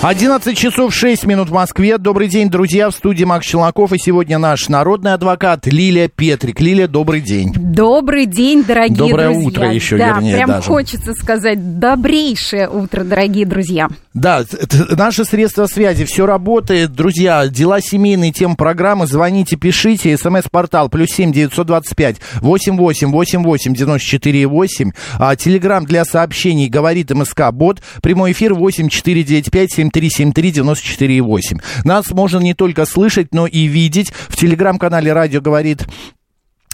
[0.00, 1.98] 11 часов 6 минут в Москве.
[1.98, 2.88] Добрый день, друзья.
[2.88, 3.92] В студии Макс Челноков.
[3.92, 6.60] И сегодня наш народный адвокат Лилия Петрик.
[6.60, 7.52] Лилия, добрый день.
[7.52, 9.48] Добрый день, дорогие Доброе друзья.
[9.48, 10.68] утро еще, да, вернее, прям даже.
[10.68, 13.88] хочется сказать добрейшее утро, дорогие друзья.
[14.14, 14.44] Да,
[14.90, 16.92] наши средства связи, все работает.
[16.92, 19.06] Друзья, дела семейные, тем программы.
[19.08, 20.16] Звоните, пишите.
[20.16, 24.92] СМС-портал плюс семь девятьсот двадцать пять восемь восемь восемь восемь девяносто четыре восемь.
[25.18, 27.80] А, Телеграмм для сообщений говорит МСК Бот.
[28.00, 31.58] Прямой эфир восемь четыре девять пять семь три семь три девяносто четыре восемь.
[31.84, 34.12] Нас можно не только слышать, но и видеть.
[34.28, 35.86] В телеграм-канале Радио говорит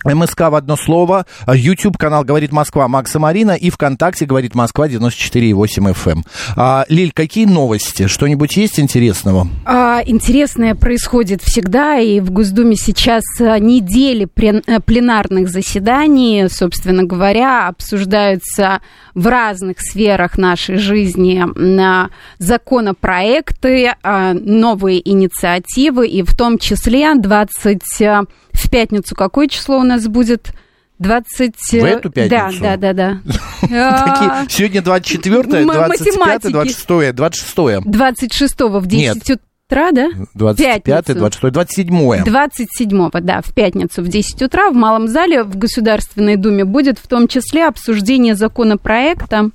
[0.04, 5.94] МСК в одно слово, YouTube канал «Говорит Москва» Макса Марина и ВКонтакте «Говорит Москва» 94,8
[5.94, 6.22] FM.
[6.56, 8.06] А, Лиль, какие новости?
[8.06, 9.48] Что-нибудь есть интересного?
[9.64, 17.68] А, интересное происходит всегда, и в Госдуме сейчас а, недели э, пленарных заседаний, собственно говоря,
[17.68, 18.80] обсуждаются
[19.14, 27.82] в разных сферах нашей жизни на законопроекты, а, новые инициативы, и в том числе 20
[28.02, 30.52] а, в пятницу какое число у нас будет?
[30.98, 31.54] 20...
[31.72, 32.60] В эту пятницу?
[32.60, 33.20] Да, да, да, да.
[33.60, 36.52] Такие, А, сегодня 24 м- 25 математики.
[36.52, 40.08] 26 26 26 в 10 утра, да?
[40.34, 41.18] 25 Пятницу.
[41.18, 46.64] 26 27 27 да, в пятницу в 10 утра в Малом зале в Государственной Думе
[46.64, 49.50] будет в том числе обсуждение законопроекта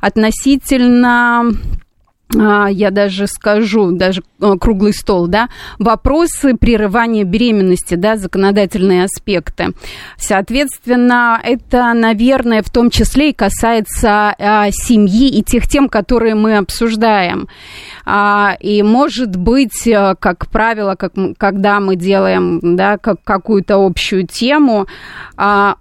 [0.00, 1.50] относительно
[2.34, 9.68] я даже скажу, даже а, круглый стол, да, вопросы прерывания беременности, да, законодательные аспекты.
[10.18, 16.56] Соответственно, это, наверное, в том числе и касается а, семьи и тех тем, которые мы
[16.56, 17.48] обсуждаем.
[18.04, 24.26] А, и, может быть, а, как правило, как, когда мы делаем, да, как, какую-то общую
[24.26, 24.86] тему,
[25.36, 25.76] а,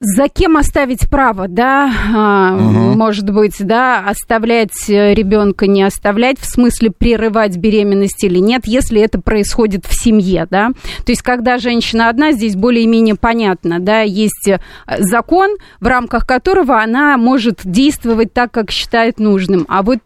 [0.00, 6.90] за кем оставить право, да, а, может быть, да, оставлять ребенка, не оставлять, в смысле
[6.90, 10.70] прерывать беременность или нет, если это происходит в семье, да.
[11.04, 14.58] То есть, когда женщина одна, здесь более-менее понятно, да, есть э,
[14.98, 19.66] закон, в рамках которого она может действовать так, как считает нужным.
[19.68, 19.98] А вот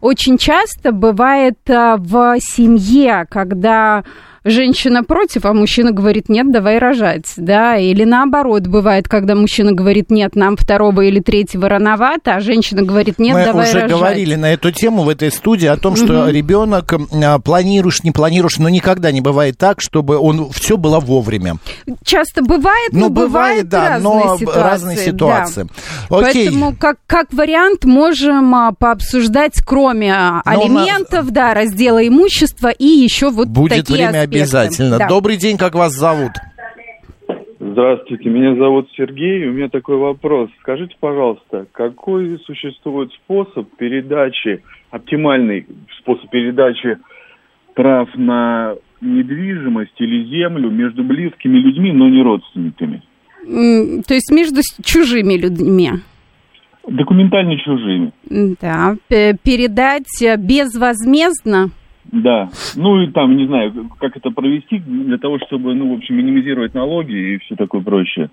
[0.00, 4.04] очень часто бывает а, в семье, когда
[4.44, 10.10] женщина против, а мужчина говорит, нет, давай рожать, да, или наоборот, бывает, когда мужчина говорит,
[10.10, 13.90] нет, нам второго или третьего рановато, а женщина говорит, нет, Мы давай уже рожать.
[13.90, 18.58] говорили на эту тему в этой студии о том, что ребенок а, планируешь, не планируешь,
[18.58, 21.56] но никогда не бывает так, чтобы он все было вовремя.
[22.04, 24.60] Часто бывает, но Ну, бывает, да, разные но ситуации.
[24.60, 25.02] разные да.
[25.02, 25.66] ситуации.
[26.08, 26.46] Окей.
[26.46, 32.06] Поэтому как, как вариант можем а, пообсуждать, кроме а, Но у нас- алиментов, да, раздела
[32.06, 34.29] имущества и еще вот Будет такие время.
[34.30, 34.98] Обязательно.
[34.98, 35.08] Да.
[35.08, 36.32] Добрый день, как вас зовут?
[37.58, 39.46] Здравствуйте, меня зовут Сергей.
[39.46, 40.50] У меня такой вопрос.
[40.60, 45.66] Скажите, пожалуйста, какой существует способ передачи, оптимальный
[46.00, 46.98] способ передачи
[47.74, 53.02] прав на недвижимость или землю между близкими людьми, но не родственниками?
[54.06, 55.90] То есть между чужими людьми.
[56.88, 58.12] Документально чужими.
[58.60, 61.70] Да, передать э, безвозмездно.
[62.12, 62.48] Да.
[62.76, 66.74] Ну и там, не знаю, как это провести для того, чтобы, ну, в общем, минимизировать
[66.74, 68.30] налоги и все такое прочее.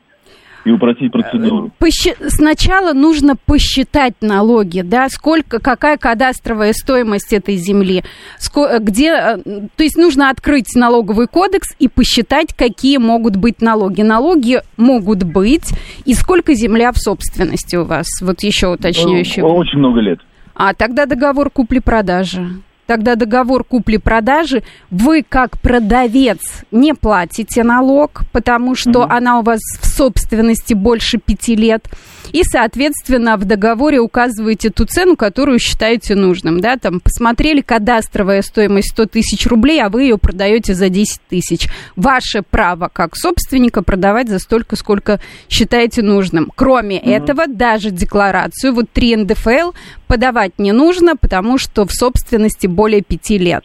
[0.66, 1.72] И упростить процедуру.
[1.80, 8.04] Посчи- Сначала нужно посчитать налоги, да, сколько, какая кадастровая стоимость этой земли,
[8.38, 14.02] ско- где, э, то есть нужно открыть налоговый кодекс и посчитать, какие могут быть налоги.
[14.02, 15.70] Налоги могут быть
[16.06, 18.08] и сколько земля в собственности у вас.
[18.22, 19.42] Вот еще уточняющий.
[19.44, 20.20] Э, Очень много лет.
[20.54, 22.42] А тогда договор купли-продажи.
[22.88, 26.40] Тогда договор купли-продажи вы как продавец
[26.72, 31.86] не платите налог, потому что она у вас в собственности больше пяти лет.
[32.32, 36.60] И, соответственно, в договоре указываете ту цену, которую считаете нужным.
[36.60, 36.78] Да?
[36.78, 41.68] Там посмотрели кадастровая стоимость 100 тысяч рублей, а вы ее продаете за 10 тысяч.
[41.96, 45.20] Ваше право как собственника продавать за столько, сколько
[45.50, 46.52] считаете нужным.
[46.56, 49.72] Кроме этого, даже декларацию, вот 3 НДФЛ
[50.08, 53.64] подавать не нужно, потому что в собственности более 5 лет.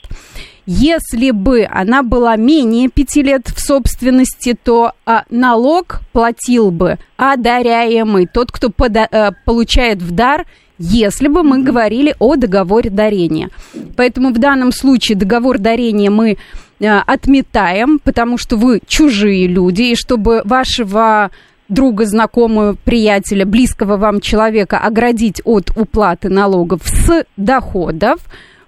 [0.66, 8.26] Если бы она была менее пяти лет в собственности, то а, налог платил бы одаряемый,
[8.26, 10.46] тот, кто пода- э, получает в дар,
[10.78, 13.50] если бы мы говорили о договоре дарения.
[13.96, 16.38] Поэтому в данном случае договор дарения мы
[16.80, 21.30] отметаем, потому что вы чужие люди, и чтобы вашего
[21.68, 28.20] друга, знакомого, приятеля, близкого вам человека оградить от уплаты налогов с доходов,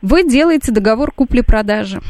[0.05, 2.01] вы делаете договор купли-продажи.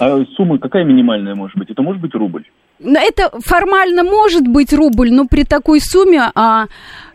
[0.00, 1.70] А сумма какая минимальная может быть?
[1.70, 2.44] Это может быть рубль?
[2.80, 6.66] Это формально может быть рубль, но при такой сумме а,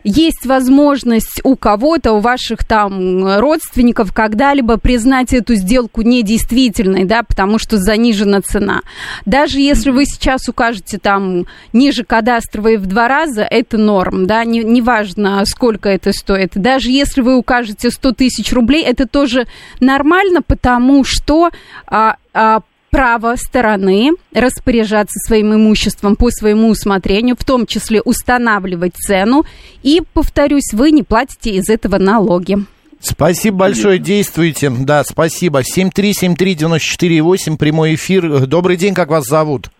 [0.04, 7.58] есть возможность у кого-то, у ваших там родственников когда-либо признать эту сделку недействительной, да, потому
[7.58, 8.82] что занижена цена.
[9.24, 15.38] Даже если вы сейчас укажете там ниже кадастровой в два раза, это норм, да, неважно,
[15.40, 16.52] не сколько это стоит.
[16.54, 19.46] Даже если вы укажете 100 тысяч рублей, это тоже
[19.80, 21.50] нормально, потому что
[21.86, 22.60] а, а,
[22.94, 29.42] право стороны распоряжаться своим имуществом по своему усмотрению, в том числе устанавливать цену.
[29.82, 32.58] И, повторюсь, вы не платите из этого налоги.
[33.00, 34.70] Спасибо большое, действуйте.
[34.70, 35.62] Да, спасибо.
[35.62, 38.46] 7373948, прямой эфир.
[38.46, 39.70] Добрый день, как вас зовут?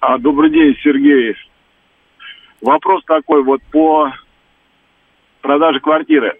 [0.00, 1.36] А, добрый день, Сергей.
[2.62, 4.12] Вопрос такой, вот по
[5.40, 6.36] продаже квартиры.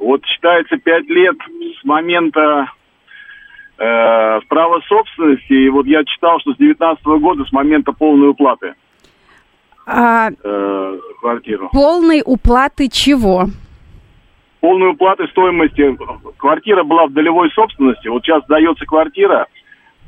[0.00, 1.36] Вот считается 5 лет
[1.80, 2.72] с момента
[3.78, 5.52] э, право собственности.
[5.52, 8.74] И вот я читал, что с 19 года, с момента полной уплаты
[9.86, 11.70] а, э, квартиру.
[11.72, 13.46] Полной уплаты чего?
[14.60, 15.96] Полной уплаты стоимости.
[16.36, 18.08] Квартира была в долевой собственности.
[18.08, 19.46] Вот сейчас дается квартира.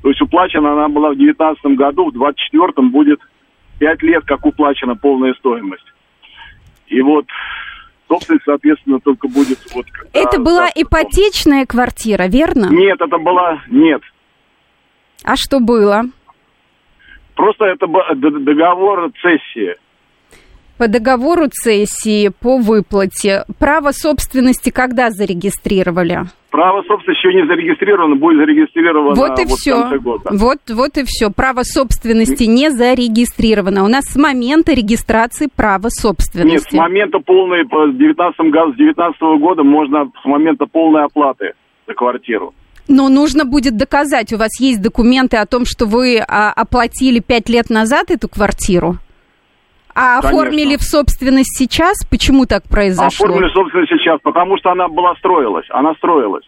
[0.03, 3.21] То есть уплачена она была в 2019 году, в 2024 будет
[3.79, 5.85] 5 лет, как уплачена полная стоимость.
[6.89, 7.27] И вот
[8.11, 9.87] собственность, соответственно, только будет вот...
[10.13, 12.69] Это была ипотечная квартира, верно?
[12.71, 13.63] Нет, это была...
[13.69, 14.03] Нет.
[15.25, 16.03] А что было?
[17.37, 19.77] Просто это был договор цессии
[20.81, 26.21] по договору цессии, по выплате, право собственности когда зарегистрировали?
[26.51, 29.99] Право собственности еще не зарегистрировано, будет зарегистрировано вот и вот все.
[30.31, 31.31] Вот, вот и все.
[31.31, 33.85] Право собственности не зарегистрировано.
[33.85, 36.51] У нас с момента регистрации права собственности.
[36.51, 41.53] Нет, с момента полной, с 19 года, с 19 года можно с момента полной оплаты
[41.87, 42.55] за квартиру.
[42.89, 47.51] Но нужно будет доказать, у вас есть документы о том, что вы а, оплатили пять
[47.51, 48.97] лет назад эту квартиру?
[50.01, 50.41] А Конечно.
[50.41, 51.99] оформили в собственность сейчас?
[52.09, 53.27] Почему так произошло?
[53.27, 55.67] Оформили в собственность сейчас, потому что она была строилась.
[55.69, 56.45] Она строилась.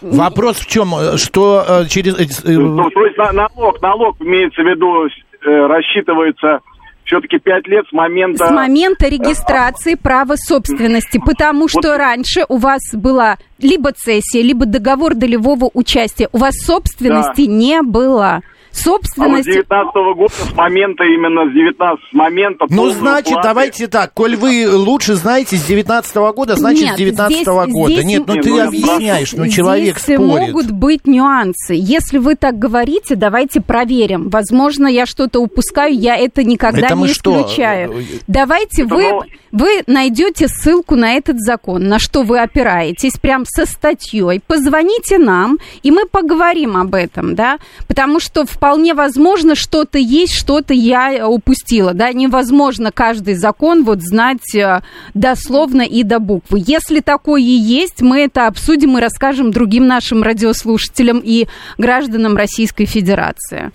[0.00, 0.88] Вопрос в чем?
[1.18, 2.42] Что э, через...
[2.46, 6.60] Э, ну, то есть налог, налог имеется в виду, э, рассчитывается
[7.04, 8.46] все-таки пять лет с момента...
[8.46, 11.98] С момента регистрации права собственности, потому что вот.
[11.98, 16.30] раньше у вас была либо цессия, либо договор долевого участия.
[16.32, 17.52] У вас собственности да.
[17.52, 18.40] не было
[18.76, 19.48] собственность...
[19.48, 22.66] А вот 19 года, с момента именно, с 19 с момента...
[22.68, 23.48] Ну, значит, платы...
[23.48, 27.92] давайте так, коль вы лучше знаете с 19 года, значит, Нет, с 19 здесь, года.
[27.92, 28.04] Здесь...
[28.04, 30.48] Нет, ну Нет, ты ну, объясняешь, ну человек здесь спорит.
[30.48, 31.74] могут быть нюансы.
[31.74, 34.28] Если вы так говорите, давайте проверим.
[34.28, 37.92] Возможно, я что-то упускаю, я это никогда это не исключаю.
[37.92, 38.24] Что?
[38.26, 39.10] Давайте это вы...
[39.10, 39.24] Но
[39.54, 44.40] вы найдете ссылку на этот закон, на что вы опираетесь, прям со статьей.
[44.44, 50.72] Позвоните нам, и мы поговорим об этом, да, потому что вполне возможно, что-то есть, что-то
[50.72, 54.80] я упустила, да, невозможно каждый закон вот знать э,
[55.12, 56.62] дословно и до буквы.
[56.66, 61.46] Если такое и есть, мы это обсудим и расскажем другим нашим радиослушателям и
[61.76, 63.70] гражданам Российской Федерации.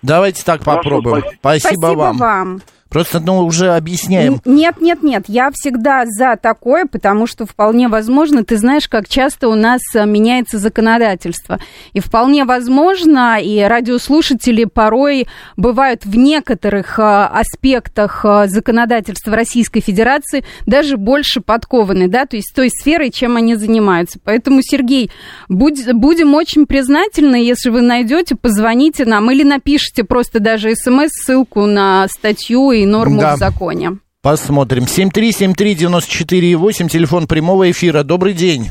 [0.00, 1.24] Давайте так попробуем.
[1.38, 2.16] Спасибо, Спасибо вам.
[2.16, 2.62] вам.
[2.92, 4.42] Просто, ну, уже объясняем.
[4.44, 9.48] Нет, нет, нет, я всегда за такое, потому что вполне возможно, ты знаешь, как часто
[9.48, 11.58] у нас э, меняется законодательство.
[11.94, 20.44] И вполне возможно, и радиослушатели порой бывают в некоторых э, аспектах э, законодательства Российской Федерации
[20.66, 24.18] даже больше подкованы, да, то есть той сферой, чем они занимаются.
[24.22, 25.10] Поэтому, Сергей,
[25.48, 31.64] будь, будем очень признательны, если вы найдете, позвоните нам или напишите просто даже смс, ссылку
[31.64, 33.36] на статью и норму да.
[33.36, 33.98] в законе.
[34.22, 34.84] Посмотрим.
[34.84, 38.04] 7373948, телефон прямого эфира.
[38.04, 38.70] Добрый день.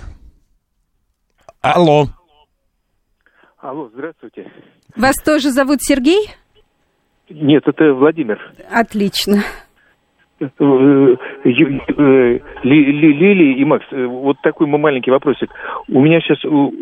[1.61, 2.05] Алло.
[3.59, 4.49] Алло, здравствуйте.
[4.95, 6.29] Вас тоже зовут Сергей?
[7.29, 8.39] Нет, это Владимир.
[8.71, 9.43] Отлично.
[10.39, 11.15] Э, э,
[12.63, 15.49] Лили и Макс, э, вот такой маленький вопросик.
[15.87, 16.73] У меня сейчас у,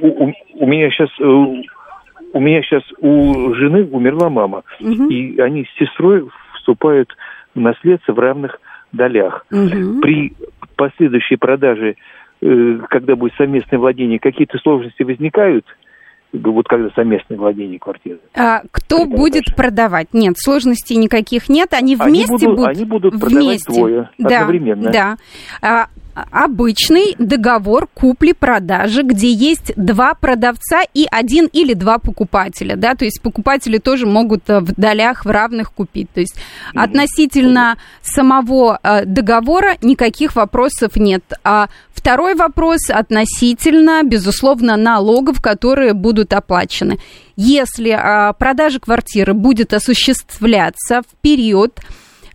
[0.00, 5.08] у, у меня сейчас у меня сейчас у жены умерла мама, угу.
[5.08, 6.28] и они с сестрой
[6.62, 7.14] вступают
[7.54, 8.60] в наследство в равных
[8.92, 9.44] долях.
[9.50, 10.00] Угу.
[10.00, 10.34] При
[10.76, 11.96] последующей продаже,
[12.40, 15.66] э, когда будет совместное владение, какие-то сложности возникают?
[16.32, 18.18] вот когда совместное владение квартиры.
[18.34, 20.14] А кто будет продавать?
[20.14, 21.74] Нет, сложностей никаких нет.
[21.74, 23.72] Они вместе они будут, будут они будут продавать вместе.
[23.72, 24.90] двое да, одновременно.
[24.90, 25.16] Да.
[25.60, 33.04] А, обычный договор купли-продажи, где есть два продавца и один или два покупателя, да, то
[33.04, 36.10] есть покупатели тоже могут э, в долях в равных купить.
[36.12, 36.36] То есть
[36.74, 41.24] относительно самого э, договора никаких вопросов нет.
[41.44, 46.98] А второй вопрос относительно, безусловно, налогов, которые будут оплачены.
[47.36, 51.80] Если а, продажа квартиры будет осуществляться в период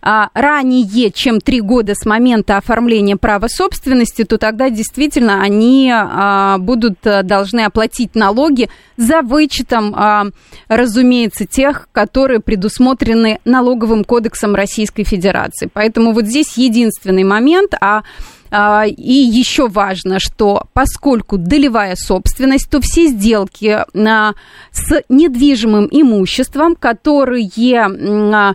[0.00, 6.58] а, ранее, чем три года с момента оформления права собственности, то тогда действительно они а,
[6.58, 10.26] будут а, должны оплатить налоги за вычетом, а,
[10.68, 15.68] разумеется, тех, которые предусмотрены налоговым кодексом Российской Федерации.
[15.72, 18.02] Поэтому вот здесь единственный момент, а
[18.50, 24.32] а, и еще важно, что поскольку долевая собственность, то все сделки а,
[24.72, 27.50] с недвижимым имуществом, которые
[28.32, 28.54] а,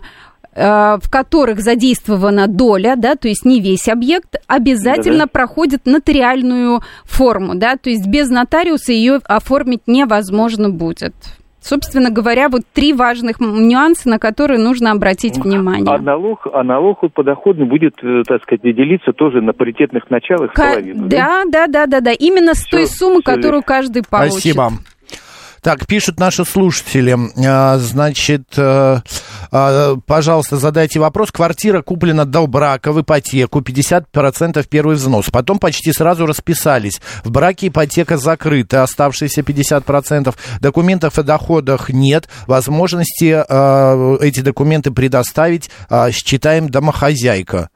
[0.54, 5.30] в которых задействована доля, да, то есть не весь объект, обязательно да, да.
[5.30, 11.14] проходит нотариальную форму, да, то есть без нотариуса ее оформить невозможно будет.
[11.64, 15.94] Собственно говоря, вот три важных нюанса, на которые нужно обратить внимание.
[15.94, 20.56] А налог, а налог подоходный будет, э, так сказать, делиться тоже на паритетных началах К...
[20.56, 21.44] половину, да?
[21.50, 24.40] Да, да, да, да, именно с все, той суммы, все которую каждый получит.
[24.40, 24.72] Спасибо.
[25.62, 27.16] Так, пишут наши слушатели.
[27.48, 28.96] А, значит, э,
[30.06, 31.30] пожалуйста, задайте вопрос.
[31.30, 35.30] Квартира куплена до брака в ипотеку, 50% первый взнос.
[35.30, 37.00] Потом почти сразу расписались.
[37.22, 40.34] В браке ипотека закрыта, оставшиеся 50%.
[40.60, 42.28] Документов о доходах нет.
[42.48, 45.70] Возможности а, эти документы предоставить
[46.10, 47.68] считаем домохозяйка.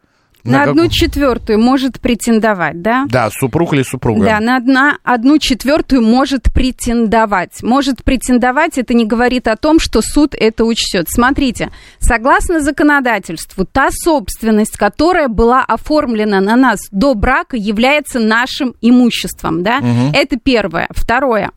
[0.44, 3.06] На, на одну четвертую может претендовать, да?
[3.08, 4.24] Да, супруг или супруга.
[4.24, 7.62] Да, на одна, одну четвертую может претендовать.
[7.62, 11.08] Может претендовать, это не говорит о том, что суд это учтет.
[11.10, 19.62] Смотрите, согласно законодательству, та собственность, которая была оформлена на нас до брака, является нашим имуществом,
[19.62, 19.78] да?
[19.78, 20.16] Угу.
[20.16, 20.88] Это первое.
[20.90, 21.50] Второе.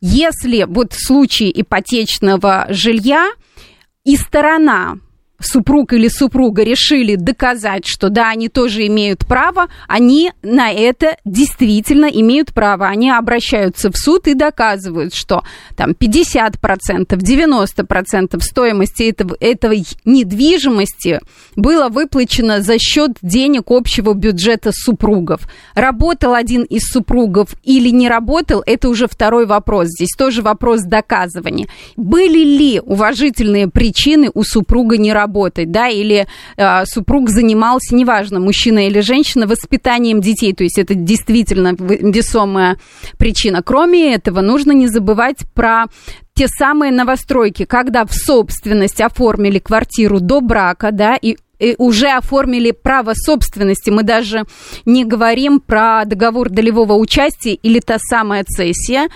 [0.00, 3.28] Если вот в случае ипотечного жилья
[4.04, 4.98] и сторона
[5.40, 12.06] супруг или супруга решили доказать, что да, они тоже имеют право, они на это действительно
[12.06, 12.86] имеют право.
[12.86, 15.42] Они обращаются в суд и доказывают, что
[15.76, 16.56] там 50%,
[17.08, 21.20] 90% стоимости этого, этой недвижимости
[21.54, 25.42] было выплачено за счет денег общего бюджета супругов.
[25.74, 29.88] Работал один из супругов или не работал, это уже второй вопрос.
[29.88, 31.68] Здесь тоже вопрос доказывания.
[31.96, 35.25] Были ли уважительные причины у супруга не работать?
[35.26, 40.94] Работать, да, или э, супруг занимался, неважно, мужчина или женщина, воспитанием детей, то есть это
[40.94, 42.76] действительно весомая
[43.18, 43.62] причина.
[43.62, 45.86] Кроме этого, нужно не забывать про
[46.34, 52.70] те самые новостройки, когда в собственность оформили квартиру до брака, да, и и уже оформили
[52.70, 53.88] право собственности.
[53.88, 54.44] Мы даже
[54.84, 59.08] не говорим про договор долевого участия или та самая цессия,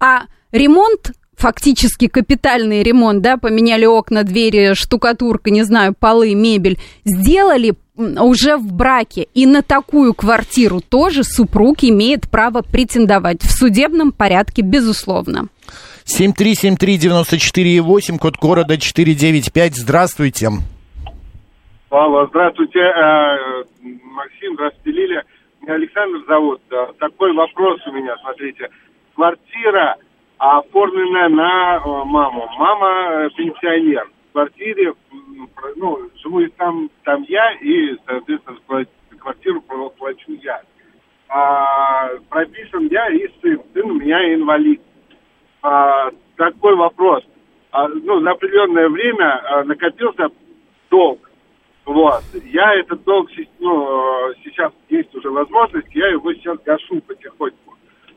[0.00, 7.74] а ремонт фактически капитальный ремонт, да, поменяли окна, двери, штукатурка, не знаю, полы, мебель, сделали
[7.96, 9.26] уже в браке.
[9.34, 15.48] И на такую квартиру тоже супруг имеет право претендовать в судебном порядке, безусловно.
[16.04, 19.74] 7373948, код города 495.
[19.74, 20.50] Здравствуйте.
[21.90, 22.78] Алло, здравствуйте.
[22.78, 25.24] Э, Максим, здравствуйте, Лилия.
[25.60, 26.60] Меня Александр зовут.
[27.00, 28.68] Такой вопрос у меня, смотрите.
[29.16, 29.96] Квартира
[30.42, 32.48] оформленная на э, маму.
[32.58, 34.10] Мама э, пенсионер.
[34.30, 34.92] В квартире,
[35.76, 38.86] ну, живу там, там я, и, соответственно,
[39.18, 40.62] квартиру плачу я.
[41.28, 43.62] А, прописан я и сын.
[43.72, 44.80] Сын у меня инвалид.
[45.62, 47.22] А, такой вопрос.
[47.70, 50.28] А, ну, за определенное время а, накопился
[50.90, 51.30] долг.
[51.84, 52.22] Вот.
[52.46, 53.30] Я этот долг,
[53.60, 57.71] ну, сейчас есть уже возможность, я его сейчас гашу потихоньку.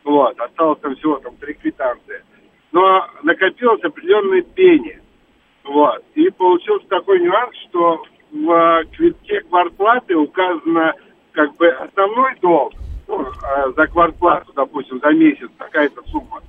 [0.05, 2.24] Вот, осталось там всего там три квитанции.
[2.71, 5.01] Но накопилось определенные пени.
[5.63, 6.03] Вот.
[6.13, 10.93] И получился такой нюанс, что в квитке квартплаты указано
[11.31, 12.74] как бы основной долг
[13.07, 16.41] ну, а за квартплату, допустим, за месяц такая-то сумма.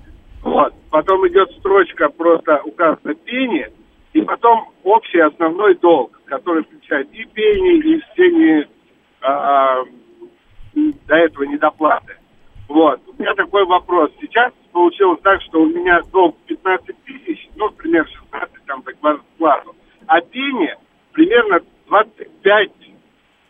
[0.42, 0.72] Вот.
[0.90, 3.68] Потом идет строчка, просто указано пени,
[4.12, 8.68] и потом общий основной долг, который включает и пени, и все не,
[9.20, 9.82] а,
[10.74, 12.16] до этого недоплаты.
[12.68, 13.00] Вот.
[13.06, 14.10] У меня такой вопрос.
[14.20, 19.74] Сейчас получилось так, что у меня долг 15 тысяч, ну, примерно 16 там за квартплату,
[20.06, 20.74] а пени
[21.12, 22.70] примерно 25,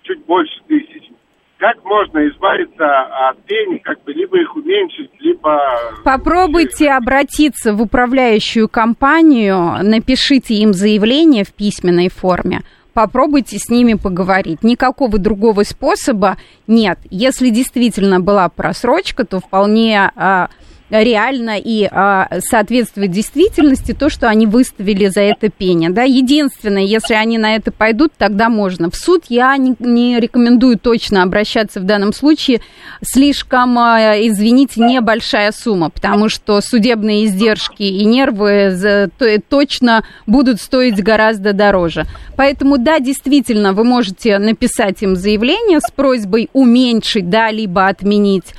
[0.02, 1.10] чуть больше тысяч.
[1.58, 2.84] Как можно избавиться
[3.28, 5.58] от пени, как бы либо их уменьшить, либо...
[6.04, 12.60] Попробуйте обратиться в управляющую компанию, напишите им заявление в письменной форме,
[12.96, 14.62] попробуйте с ними поговорить.
[14.62, 16.98] Никакого другого способа нет.
[17.10, 20.48] Если действительно была просрочка, то вполне а,
[20.90, 25.90] реально и а, соответствует действительности то, что они выставили за это пение.
[25.90, 26.02] Да?
[26.02, 28.90] Единственное, если они на это пойдут, тогда можно.
[28.90, 32.60] В суд я не, не рекомендую точно обращаться в данном случае.
[33.02, 40.60] Слишком, а, извините, небольшая сумма, потому что судебные издержки и нервы за, то, точно будут
[40.60, 42.04] стоить гораздо дороже.
[42.36, 48.54] Поэтому, да, действительно, вы можете написать им заявление с просьбой уменьшить, да, либо отменить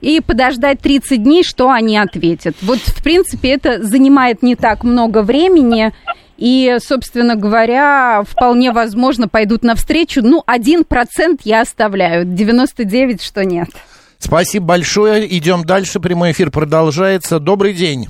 [0.00, 2.56] и подождать 30 дней, что они ответят.
[2.62, 5.92] Вот, в принципе, это занимает не так много времени.
[6.36, 10.22] И, собственно говоря, вполне возможно, пойдут навстречу.
[10.22, 13.68] Ну, 1% я оставляю, 99% что нет.
[14.18, 15.26] Спасибо большое.
[15.36, 16.00] Идем дальше.
[16.00, 17.40] Прямой эфир продолжается.
[17.40, 18.06] Добрый день.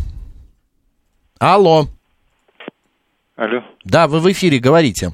[1.39, 1.87] Алло.
[3.37, 3.63] Алло.
[3.85, 5.13] Да, вы в эфире, говорите.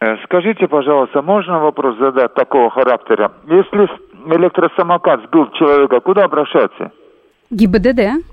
[0.00, 3.32] Э, скажите, пожалуйста, можно вопрос задать такого характера?
[3.46, 3.88] Если
[4.34, 6.90] электросамокат сбил человека, куда обращаться?
[7.50, 8.24] ГИБДД.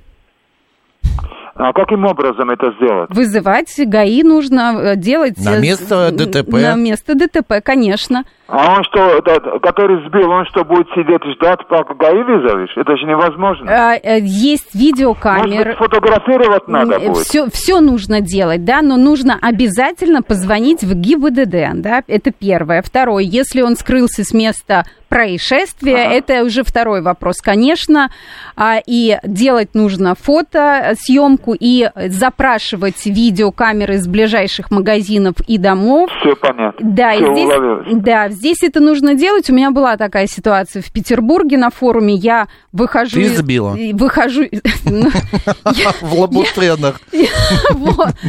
[1.60, 3.10] А каким образом это сделать?
[3.10, 5.34] Вызывать ГАИ нужно э, делать...
[5.44, 6.52] На место ДТП?
[6.54, 8.24] На место ДТП, конечно.
[8.48, 12.78] А он что, этот, который сбил, он что, будет сидеть и ждать, пока ГАИ вызовешь?
[12.78, 13.66] Это же невозможно.
[13.70, 15.48] А, э, есть видеокамеры.
[15.48, 17.18] Может быть, фотографировать надо будет?
[17.18, 22.84] Все, все нужно делать, да, но нужно обязательно позвонить в ГИБДД, да, это первое.
[22.84, 26.14] Второе, если он скрылся с места происшествия, ага.
[26.14, 28.12] это уже второй вопрос, конечно,
[28.56, 36.10] а, и делать нужно фото, съемку и запрашивать видеокамеры из ближайших магазинов и домов.
[36.22, 36.74] Все понятно.
[36.80, 39.50] Да, Все здесь, да, здесь это нужно делать.
[39.50, 42.14] У меня была такая ситуация в Петербурге на форуме.
[42.14, 43.16] Я выхожу...
[43.16, 43.78] Ты сбила.
[43.94, 44.44] Выхожу...
[44.90, 45.10] Ну,
[46.02, 47.02] в лабутенах.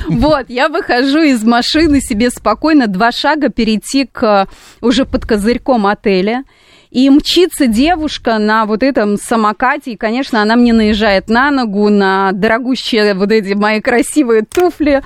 [0.08, 4.48] Вот, я выхожу из машины себе спокойно два шага перейти к
[4.80, 6.44] уже под козырьком отеля.
[6.90, 12.32] И мчится девушка на вот этом самокате, и, конечно, она мне наезжает на ногу, на
[12.32, 15.02] дорогущие вот эти мои красивые туфли.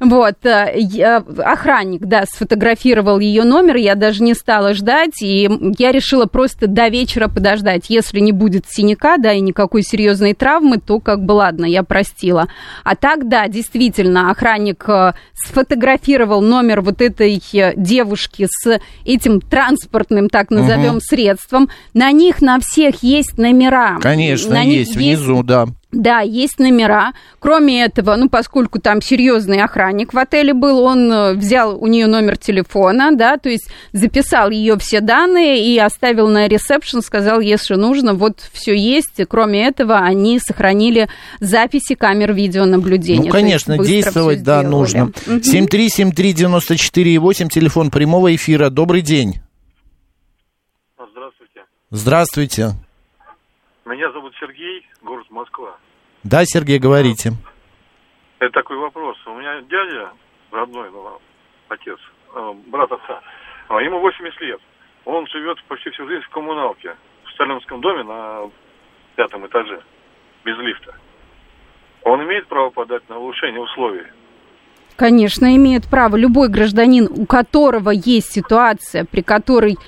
[0.00, 6.26] Вот, э, охранник, да, сфотографировал ее номер, я даже не стала ждать, и я решила
[6.26, 7.86] просто до вечера подождать.
[7.88, 12.46] Если не будет синяка, да, и никакой серьезной травмы, то как бы ладно, я простила.
[12.84, 20.28] А так, да, действительно, охранник э, сфотографировал номер вот этой э, девушки с этим транспортным,
[20.28, 21.00] так назовем, угу.
[21.00, 21.68] средством.
[21.92, 23.98] На них на всех есть номера.
[24.00, 25.66] Конечно, на есть, есть внизу, да.
[25.90, 27.14] Да, есть номера.
[27.38, 32.06] Кроме этого, ну, поскольку там серьезный охранник в отеле был, он э, взял у нее
[32.06, 37.76] номер телефона, да, то есть записал ее все данные и оставил на ресепшн, сказал, если
[37.76, 39.18] нужно, вот все есть.
[39.18, 41.08] И кроме этого, они сохранили
[41.40, 43.24] записи камер видеонаблюдения.
[43.24, 45.04] Ну, конечно, действовать, да, нужно.
[45.04, 45.36] Угу.
[45.36, 48.68] 7373948, телефон прямого эфира.
[48.68, 49.40] Добрый день.
[50.98, 51.62] Здравствуйте.
[51.90, 52.74] Здравствуйте.
[53.88, 55.78] Меня зовут Сергей, город Москва.
[56.22, 57.30] Да, Сергей, говорите.
[58.38, 59.16] Это такой вопрос.
[59.26, 60.10] У меня дядя,
[60.50, 61.18] родной ну,
[61.68, 61.98] отец,
[62.34, 63.22] э, брат отца,
[63.68, 64.60] а ему 80 лет.
[65.06, 68.50] Он живет почти всю жизнь в коммуналке, в сталинском доме на
[69.16, 69.80] пятом этаже,
[70.44, 70.94] без лифта.
[72.02, 74.04] Он имеет право подать на улучшение условий?
[74.96, 76.16] Конечно, имеет право.
[76.16, 79.78] Любой гражданин, у которого есть ситуация, при которой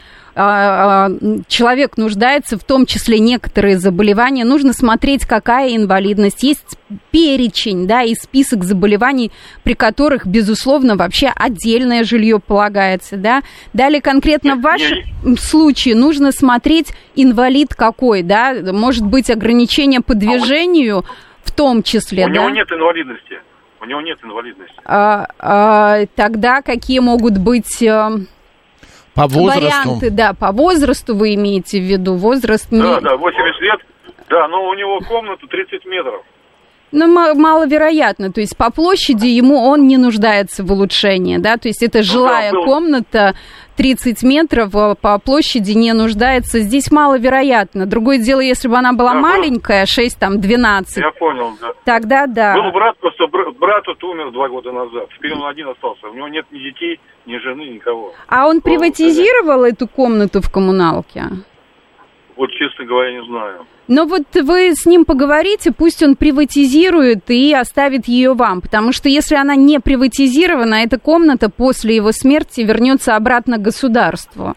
[1.48, 6.42] человек нуждается, в том числе некоторые заболевания, нужно смотреть, какая инвалидность.
[6.42, 6.79] Есть
[7.11, 9.31] перечень, да, и список заболеваний,
[9.62, 13.42] при которых, безусловно, вообще отдельное жилье полагается, да.
[13.72, 14.98] Далее конкретно в вашем
[15.38, 21.05] случае нужно смотреть, инвалид какой, да, может быть ограничение по движению
[21.42, 22.35] в том числе, У да.
[22.35, 23.40] него нет инвалидности.
[23.81, 24.76] У него нет инвалидности.
[24.85, 28.11] А, а, тогда какие могут быть э,
[29.20, 29.61] по возрасту?
[29.61, 32.14] Варианты, да, по возрасту вы имеете в виду.
[32.14, 32.68] Возраст...
[32.70, 33.80] Да, да, 80 лет.
[34.28, 36.22] Да, но у него комната 30 метров.
[36.92, 38.33] Ну, маловероятно.
[38.33, 41.56] То есть по площади ему он не нуждается в улучшении, да?
[41.56, 43.35] То есть это ну жилая ну, да, комната
[43.76, 46.61] 30 метров а по площади не нуждается.
[46.61, 47.87] Здесь маловероятно.
[47.87, 50.96] Другое дело, если бы она была да, маленькая, 6, там, 12.
[50.96, 51.72] Я понял, да.
[51.85, 52.54] Тогда да.
[52.54, 55.09] Был брат, просто брат тут умер два года назад.
[55.16, 56.09] Теперь он один остался.
[56.09, 58.12] У него нет ни детей, ни жены, никого.
[58.28, 61.24] А он приватизировал эту комнату в коммуналке?
[62.40, 63.66] Вот, честно говоря, не знаю.
[63.87, 69.11] Но вот вы с ним поговорите, пусть он приватизирует и оставит ее вам, потому что
[69.11, 74.55] если она не приватизирована, эта комната после его смерти вернется обратно государству.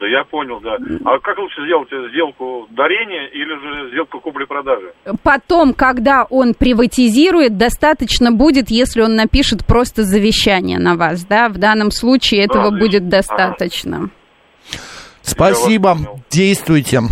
[0.00, 0.78] Да, я понял, да.
[1.04, 4.94] А как лучше сделать сделку дарения или же сделку купли-продажи?
[5.22, 11.50] Потом, когда он приватизирует, достаточно будет, если он напишет просто завещание на вас, да?
[11.50, 14.08] В данном случае этого Да, будет достаточно.
[15.22, 15.98] Спасибо,
[16.30, 17.02] действуйте.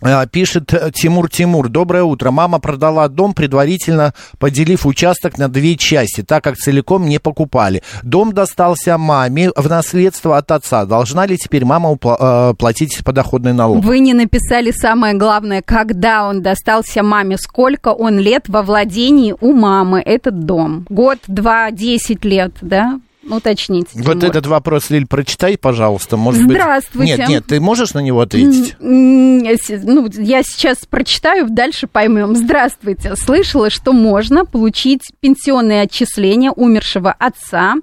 [0.00, 1.68] А, Пишет э, Тимур Тимур.
[1.68, 2.30] Доброе утро.
[2.30, 7.82] Мама продала дом, предварительно поделив участок на две части, так как целиком не покупали.
[8.04, 10.84] Дом достался маме в наследство от отца.
[10.84, 13.84] Должна ли теперь мама упла- э, платить подоходный налог?
[13.84, 19.52] Вы не написали самое главное, когда он достался маме, сколько он лет во владении у
[19.52, 20.86] мамы этот дом.
[20.88, 23.00] Год, два, десять лет, да?
[23.30, 23.90] Уточните.
[23.94, 24.24] Вот Тимур.
[24.24, 26.16] этот вопрос, Лиль, прочитай, пожалуйста.
[26.16, 26.56] Может быть...
[26.56, 27.16] Здравствуйте.
[27.16, 28.76] Нет, нет, ты можешь на него ответить?
[28.80, 32.36] Ну, я сейчас прочитаю, дальше поймем.
[32.36, 33.16] Здравствуйте.
[33.16, 37.76] Слышала, что можно получить пенсионные отчисления умершего отца,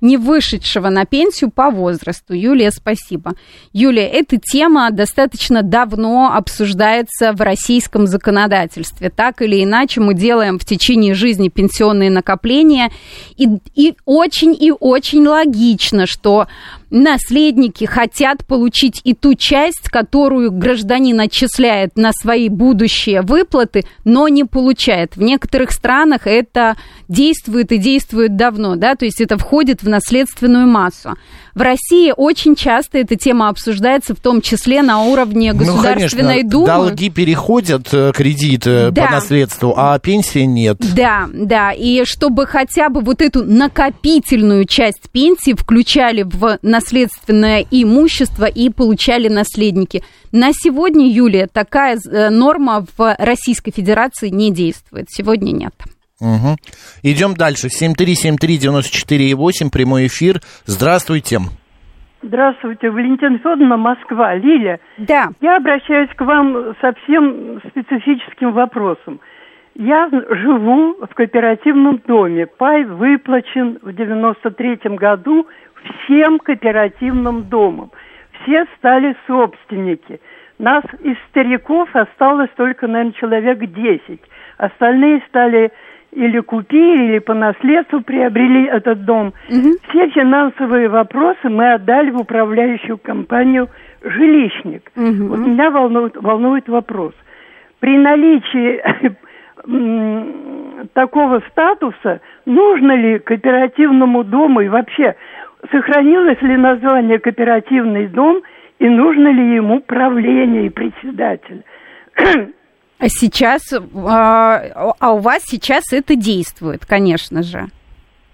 [0.00, 2.34] не вышедшего на пенсию по возрасту.
[2.34, 3.34] Юлия, спасибо.
[3.72, 9.10] Юлия, эта тема достаточно давно обсуждается в российском законодательстве.
[9.10, 12.90] Так или иначе, мы делаем в течение жизни пенсионные накопления.
[13.36, 16.46] И, и очень и очень логично, что
[16.90, 24.44] наследники хотят получить и ту часть, которую гражданин отчисляет на свои будущие выплаты, но не
[24.44, 25.16] получает.
[25.16, 26.76] В некоторых странах это
[27.08, 31.16] действует и действует давно, да, то есть это входит в наследственную массу.
[31.54, 36.50] В России очень часто эта тема обсуждается, в том числе на уровне Государственной ну, конечно,
[36.50, 36.66] Думы.
[36.66, 39.06] долги переходят, э, кредиты Да.
[39.06, 40.78] по наследству, а пенсии нет.
[40.94, 48.46] Да, да, и чтобы хотя бы вот эту накопительную часть пенсии включали в наследственное имущество
[48.46, 50.02] и получали наследники.
[50.32, 55.06] На сегодня, Юлия, такая э, норма в Российской Федерации не действует.
[55.08, 55.74] Сегодня нет.
[56.20, 56.56] Угу.
[57.02, 57.68] Идем дальше.
[57.68, 60.40] 7373948, прямой эфир.
[60.64, 61.40] Здравствуйте.
[62.22, 64.34] Здравствуйте, Валентина Федоровна, Москва.
[64.34, 64.80] Лиля.
[64.98, 65.28] Да.
[65.40, 69.20] Я обращаюсь к вам совсем специфическим вопросом.
[69.74, 72.46] Я живу в кооперативном доме.
[72.46, 75.46] Пай выплачен в 93 году
[75.84, 77.90] всем кооперативным домам.
[78.42, 80.20] Все стали собственники.
[80.58, 84.20] Нас из стариков осталось только, наверное, человек 10.
[84.58, 85.72] Остальные стали
[86.12, 89.32] или купили, или по наследству приобрели этот дом.
[89.88, 93.68] Все финансовые вопросы мы отдали в управляющую компанию
[94.02, 94.90] «Жилищник».
[94.94, 97.14] Вот меня волнует, волнует вопрос.
[97.78, 98.82] При наличии
[100.94, 105.14] такого статуса нужно ли кооперативному дому и вообще
[105.70, 108.42] сохранилось ли название кооперативный дом
[108.78, 111.64] и нужно ли ему правление и председатель?
[112.16, 117.68] А сейчас, а, а у вас сейчас это действует, конечно же.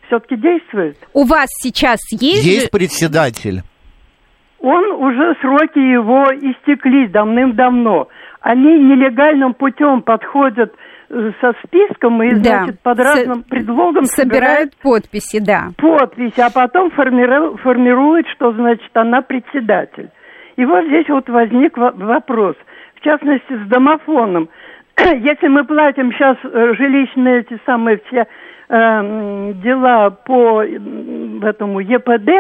[0.06, 0.96] Все-таки действует?
[1.12, 2.44] У вас сейчас есть...
[2.44, 3.62] Есть председатель.
[4.58, 8.08] Он уже сроки его истекли давным-давно.
[8.40, 10.72] Они нелегальным путем подходят
[11.08, 12.64] со списком и, Да.
[12.64, 15.68] значит, под разным предлогом собирают подписи, да.
[15.78, 20.10] подпись, а потом формиру- формирует, что значит она председатель.
[20.56, 22.56] И вот здесь вот возник во- вопрос,
[22.96, 24.48] в частности с домофоном.
[24.98, 28.26] Если мы платим сейчас жилищные эти самые все
[28.68, 32.30] э, дела по этому ЕПД,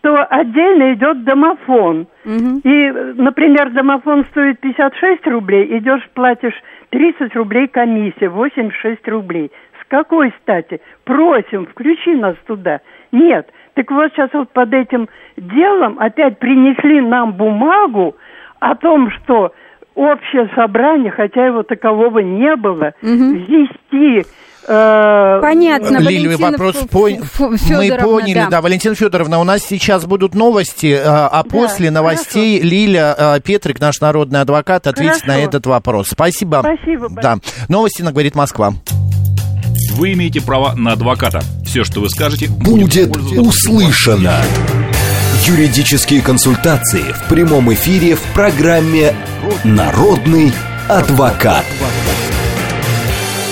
[0.00, 2.06] то отдельно идет домофон.
[2.24, 6.54] И, э, например, домофон стоит 56 рублей, идешь, платишь
[6.92, 9.50] 30 рублей комиссия, 86 рублей.
[9.80, 10.80] С какой стати?
[11.04, 12.80] Просим, включи нас туда.
[13.10, 13.50] Нет.
[13.74, 18.14] Так вот сейчас вот под этим делом опять принесли нам бумагу
[18.60, 19.52] о том, что
[19.94, 24.26] общее собрание, хотя его такового не было, ввести...
[24.66, 28.48] э, Понятно, Лилия, Валентина вопрос Ф- пон- Ф- мы поняли, да.
[28.48, 28.60] да.
[28.60, 34.00] Валентина Федоровна, у нас сейчас будут новости, а, а после новостей Лиля а, Петрик, наш
[34.00, 35.26] народный адвокат, ответит Хорошо.
[35.26, 36.08] на этот вопрос.
[36.10, 36.60] Спасибо.
[36.62, 37.38] Спасибо Да.
[37.68, 38.74] Новости на говорит Москва.
[39.94, 41.42] Вы имеете право на адвоката.
[41.64, 44.36] Все, что вы скажете, Будет услышано.
[45.44, 49.14] Юридические консультации в прямом эфире в программе
[49.64, 50.52] «Народный
[50.88, 51.64] адвокат».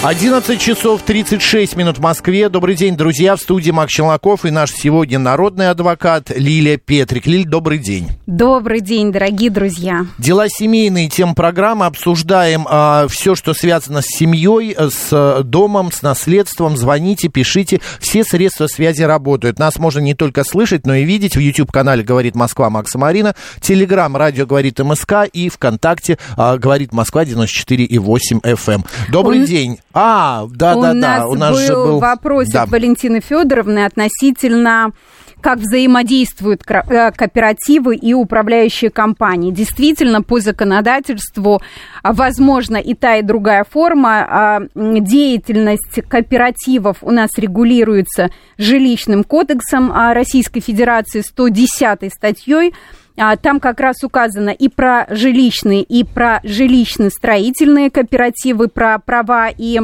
[0.02, 2.48] 11 часов 36 минут в Москве.
[2.48, 3.36] Добрый день, друзья.
[3.36, 7.26] В студии Макс Челноков и наш сегодня народный адвокат Лилия Петрик.
[7.26, 8.08] Лиль, добрый день.
[8.26, 10.06] Добрый день, дорогие друзья.
[10.16, 11.84] Дела семейные, тем программы.
[11.84, 12.64] Обсуждаем
[13.10, 16.78] все, что связано с семьей, с э, домом, с наследством.
[16.78, 17.82] Звоните, пишите.
[18.00, 19.58] Все средства связи работают.
[19.58, 21.36] Нас можно не только слышать, но и видеть.
[21.36, 23.34] В YouTube-канале «Говорит Москва» Макса Марина.
[23.60, 28.86] Телеграм «Радио говорит МСК» и ВКонтакте а, «Говорит Москва» 94,8 FM.
[29.10, 29.78] Добрый У- день.
[29.92, 31.26] А, да, у да, нас да.
[31.26, 32.66] У нас был, же был вопросик да.
[32.66, 34.92] Валентины Федоровны относительно
[35.40, 39.50] как взаимодействуют э, кооперативы и управляющие компании.
[39.50, 41.62] Действительно, по законодательству
[42.02, 44.26] а, возможно и та, и другая форма.
[44.28, 52.74] А, Деятельность кооперативов у нас регулируется жилищным кодексом а, Российской Федерации 110 статьей.
[53.20, 59.78] А, Там как раз указано и про жилищные, и про жилищно-строительные кооперативы, про права и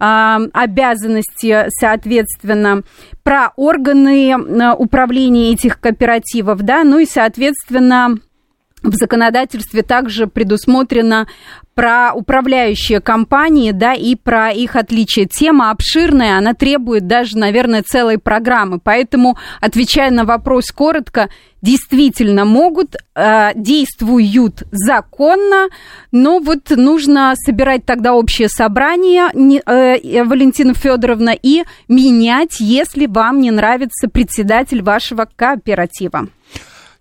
[0.00, 2.82] а, обязанности, соответственно,
[3.22, 8.16] про органы а, управления этих кооперативов, да, ну и, соответственно,
[8.82, 11.26] в законодательстве также предусмотрено
[11.74, 15.26] про управляющие компании, да, и про их отличия.
[15.26, 18.78] Тема обширная, она требует даже, наверное, целой программы.
[18.78, 21.30] Поэтому, отвечая на вопрос коротко,
[21.62, 25.68] действительно могут, э, действуют законно,
[26.10, 33.40] но вот нужно собирать тогда общее собрание, не- э, Валентина Федоровна, и менять, если вам
[33.40, 36.26] не нравится председатель вашего кооператива.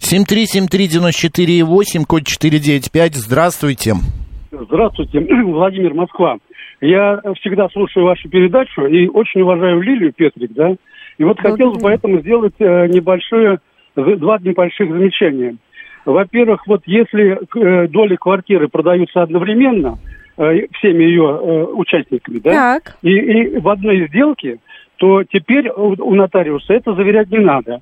[0.02, 3.16] 7373948, код 495.
[3.16, 3.94] Здравствуйте.
[4.52, 6.38] Здравствуйте, Владимир Москва.
[6.82, 10.76] Я всегда слушаю вашу передачу и очень уважаю Лилию Петрик, да.
[11.18, 13.60] И вот хотел бы поэтому сделать э, небольшое,
[13.96, 15.58] два небольших замечания.
[16.06, 20.00] Во-первых, вот если э, доли квартиры продаются одновременно
[20.38, 22.98] э, всеми ее участниками, да, Так.
[23.04, 24.58] И, и в одной сделке,
[24.98, 27.82] то теперь у нотариуса это заверять не надо.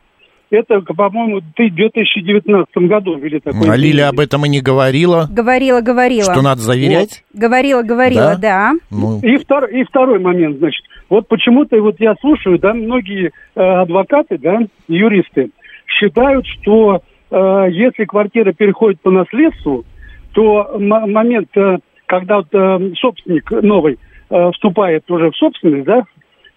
[0.52, 3.70] Это, по-моему, в 2019 году ввели такой...
[3.70, 5.28] А Лиля об этом и не говорила.
[5.32, 6.24] Говорила, говорила.
[6.32, 7.24] Что надо заверять?
[7.34, 8.74] Говорила, говорила, да.
[8.90, 13.62] Ну, И, втор- и второй момент, значит, вот почему-то вот я слушаю, да, многие э,
[13.62, 15.52] адвокаты, да, юристы
[15.86, 19.86] считают, что э, если квартира переходит по наследству,
[20.34, 24.00] то м- момент, э, когда вот, э, собственник новый
[24.32, 26.04] э, вступает уже в собственность, да,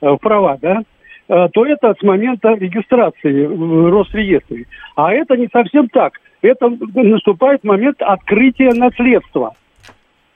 [0.01, 0.83] э, в права, да,
[1.53, 4.67] то это с момента регистрации в Росреестре.
[4.97, 6.13] А это не совсем так.
[6.43, 9.55] Это наступает момент открытия наследства.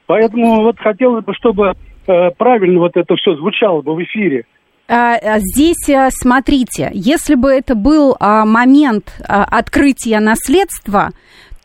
[0.06, 1.72] Поэтому вот хотелось бы, чтобы
[2.06, 4.44] э, правильно вот это все звучало бы в эфире.
[4.88, 11.10] А, а, Здесь, а, смотрите, если бы это был а, момент открытия наследства,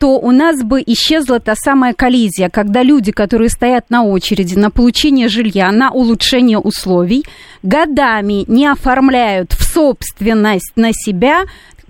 [0.02, 4.68] то у нас бы исчезла та самая коллизия, когда люди, которые стоят на очереди на
[4.68, 7.24] получение жилья, на улучшение условий,
[7.62, 11.44] годами не оформляют в собственность на себя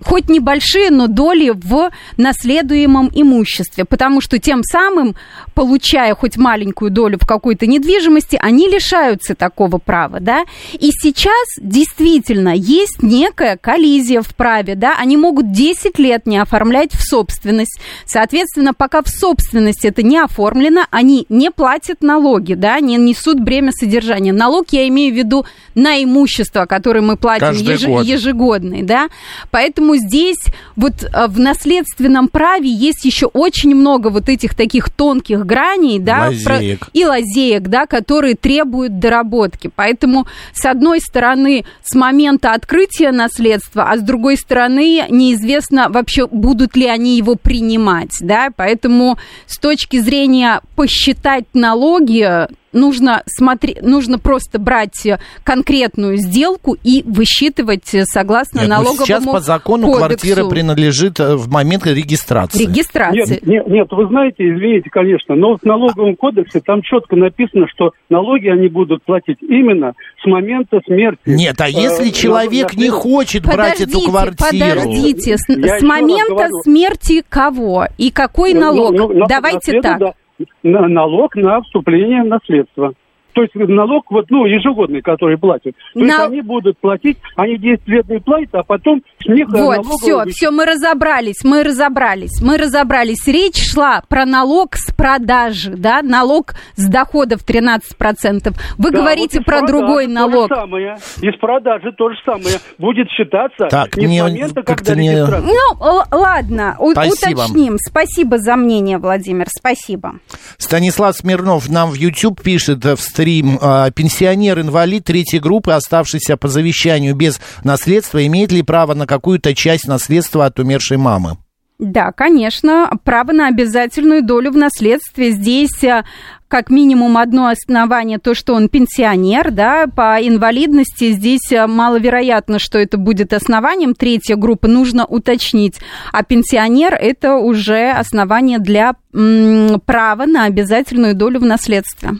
[0.05, 5.15] хоть небольшие, но доли в наследуемом имуществе, потому что тем самым,
[5.53, 10.43] получая хоть маленькую долю в какой-то недвижимости, они лишаются такого права, да.
[10.73, 16.93] И сейчас действительно есть некая коллизия в праве, да, они могут 10 лет не оформлять
[16.93, 22.95] в собственность, соответственно, пока в собственности это не оформлено, они не платят налоги, да, не
[22.97, 24.33] несут бремя содержания.
[24.33, 28.05] Налог я имею в виду на имущество, которое мы платим еж- год.
[28.05, 29.09] ежегодный, да.
[29.51, 30.39] Поэтому здесь
[30.75, 36.27] вот э, в наследственном праве есть еще очень много вот этих таких тонких граней, да,
[36.27, 36.89] Лазеек.
[36.93, 39.69] и лазеек, да, которые требуют доработки.
[39.75, 46.75] Поэтому, с одной стороны, с момента открытия наследства, а с другой стороны, неизвестно вообще, будут
[46.75, 54.59] ли они его принимать, да, поэтому с точки зрения посчитать налоги, нужно смотреть, нужно просто
[54.59, 60.07] брать э, конкретную сделку и высчитывать э, согласно нет, ну, налоговому сейчас по закону кодексу.
[60.07, 62.65] квартира принадлежит э, в момент регистрации.
[62.65, 63.39] Регистрации.
[63.41, 67.91] Нет, нет, нет, вы знаете, извините, конечно, но в налоговом кодексе там четко написано, что
[68.09, 71.19] налоги они будут платить именно с момента смерти.
[71.25, 74.35] Нет, а если Э, человек не хочет брать эту квартиру?
[74.49, 78.91] Подождите, с, с момента смерти кого и какой Ну, налог?
[78.93, 79.99] ну, на- Давайте так.
[79.99, 80.13] да,
[80.63, 82.93] на- налог на вступление в наследство.
[83.33, 85.75] То есть налог вот, ну, ежегодный, который платят.
[85.93, 89.57] То есть На- они будут платить, они 10 лет не платят, а потом них Вот,
[89.77, 93.25] налоговый все, все, мы разобрались, мы разобрались, мы разобрались.
[93.27, 98.53] Речь шла про налог с продажи, да, налог с доходов 13%.
[98.77, 100.49] Вы Да, говорите вот про другой то же налог.
[100.53, 100.97] самое.
[101.21, 102.59] Из продажи то же самое.
[102.77, 105.41] Будет считаться Так, не не- с момента, как-то когда не- регистрация.
[105.41, 107.39] Ну, ладно, Спасибо.
[107.41, 107.77] уточним.
[107.79, 110.15] Спасибо за мнение, Владимир, спасибо.
[110.57, 116.47] Станислав Смирнов нам в YouTube пишет э, в стрим, э, пенсионер-инвалид третьей группы, оставшийся по
[116.47, 121.37] завещанию без наследства, имеет ли право на какую-то часть наследства от умершей мамы?
[121.79, 125.31] Да, конечно, право на обязательную долю в наследстве.
[125.31, 126.03] Здесь э,
[126.47, 132.77] как минимум одно основание, то, что он пенсионер, да, по инвалидности здесь э, маловероятно, что
[132.79, 133.95] это будет основанием.
[133.95, 135.79] Третья группа нужно уточнить.
[136.11, 142.11] А пенсионер– это уже основание для м, права на обязательную долю в наследстве.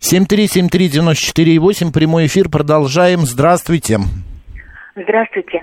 [0.00, 3.20] 7373948, прямой эфир, продолжаем.
[3.20, 4.00] Здравствуйте.
[4.96, 5.62] Здравствуйте.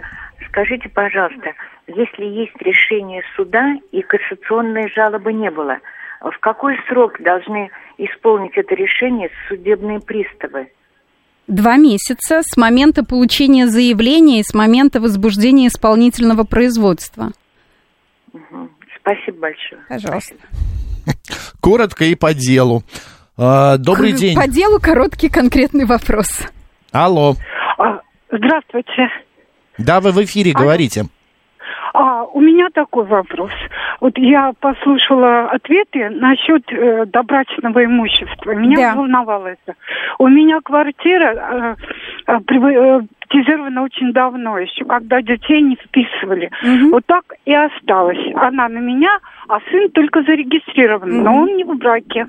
[0.51, 1.53] Скажите, пожалуйста,
[1.87, 5.77] если есть решение суда и кассационной жалобы не было,
[6.19, 10.69] в какой срок должны исполнить это решение судебные приставы?
[11.47, 17.31] Два месяца с момента получения заявления и с момента возбуждения исполнительного производства.
[18.33, 18.69] Угу.
[18.99, 19.81] Спасибо большое.
[19.87, 20.35] Пожалуйста.
[21.61, 22.83] Коротко и по делу.
[23.37, 24.35] А, добрый день.
[24.35, 26.27] По делу короткий конкретный вопрос.
[26.91, 27.35] Алло.
[27.77, 29.09] А, здравствуйте.
[29.77, 31.05] Да, вы в эфире говорите.
[31.93, 33.51] А, у меня такой вопрос.
[33.99, 38.51] Вот я послушала ответы насчет э, добрачного имущества.
[38.51, 38.95] Меня Да.
[38.95, 39.75] волновало это.
[40.17, 41.75] У меня квартира э,
[42.27, 46.49] э, приватизирована очень давно, еще когда детей не вписывали.
[46.91, 48.19] Вот так и осталась.
[48.35, 52.27] Она на меня, а сын только зарегистрирован, но он не в браке.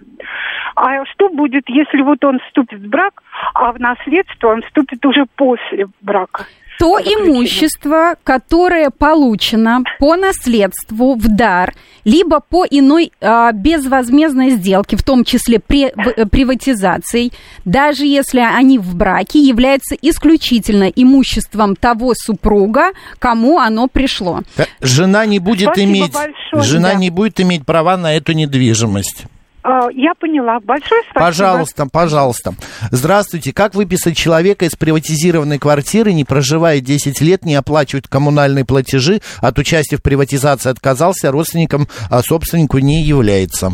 [0.74, 3.22] А что будет, если вот он вступит в брак,
[3.54, 6.46] а в наследство он вступит уже после брака?
[6.82, 15.04] То имущество, которое получено по наследству в дар, либо по иной а, безвозмездной сделке, в
[15.04, 17.32] том числе при, в- э, приватизацией,
[17.64, 22.90] даже если они в браке, является исключительно имуществом того супруга,
[23.20, 24.40] кому оно пришло.
[24.80, 26.94] Жена не будет Спасибо иметь, большое, жена да.
[26.94, 29.26] не будет иметь права на эту недвижимость.
[29.62, 30.58] А, я поняла.
[30.60, 31.26] Большое спасибо.
[31.26, 32.54] Пожалуйста, пожалуйста.
[32.90, 33.52] Здравствуйте.
[33.52, 39.58] Как выписать человека из приватизированной квартиры, не проживая 10 лет, не оплачивает коммунальные платежи, от
[39.58, 43.72] участия в приватизации отказался, родственником, а собственнику не является?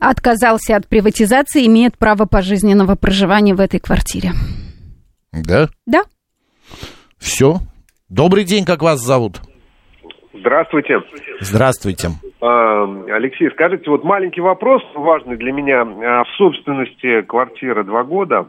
[0.00, 4.32] Отказался от приватизации, имеет право пожизненного проживания в этой квартире.
[5.32, 5.68] Да?
[5.86, 6.04] Да.
[7.18, 7.60] Все.
[8.08, 9.40] Добрый день, как вас зовут?
[10.34, 11.02] Здравствуйте.
[11.40, 12.08] Здравствуйте.
[12.40, 15.82] А, Алексей, скажите, вот маленький вопрос, важный для меня.
[15.82, 18.48] А, В собственности квартира два года.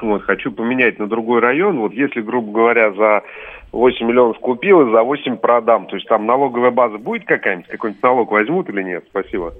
[0.00, 1.80] Вот, хочу поменять на другой район.
[1.80, 3.22] Вот если, грубо говоря, за
[3.72, 7.68] 8 миллионов купил и за 8 продам, то есть там налоговая база будет какая-нибудь?
[7.68, 9.04] Какой-нибудь налог возьмут или нет?
[9.10, 9.54] Спасибо.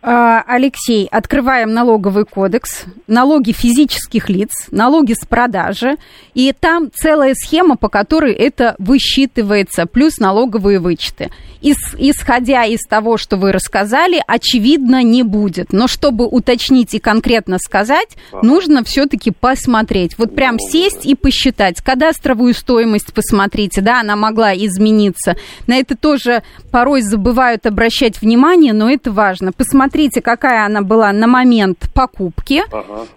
[0.00, 5.96] А, Алексей, открываем налоговый кодекс, налоги физических лиц, налоги с продажи,
[6.34, 11.30] и там целая схема, по которой это высчитывается, плюс налоговые вычеты.
[11.60, 15.72] Ис- исходя из того, что вы рассказали, очевидно, не будет.
[15.72, 20.16] Но чтобы уточнить и конкретно сказать, нужно все-таки посмотреть.
[20.16, 21.80] Вот прям сесть и посчитать.
[21.82, 25.36] Кадастровую стоимость посмотрите, да, она могла измениться.
[25.66, 29.50] На это тоже порой забывают обращать внимание, но это важно.
[29.50, 29.87] Посмотрите,
[30.22, 32.62] какая она была на момент покупки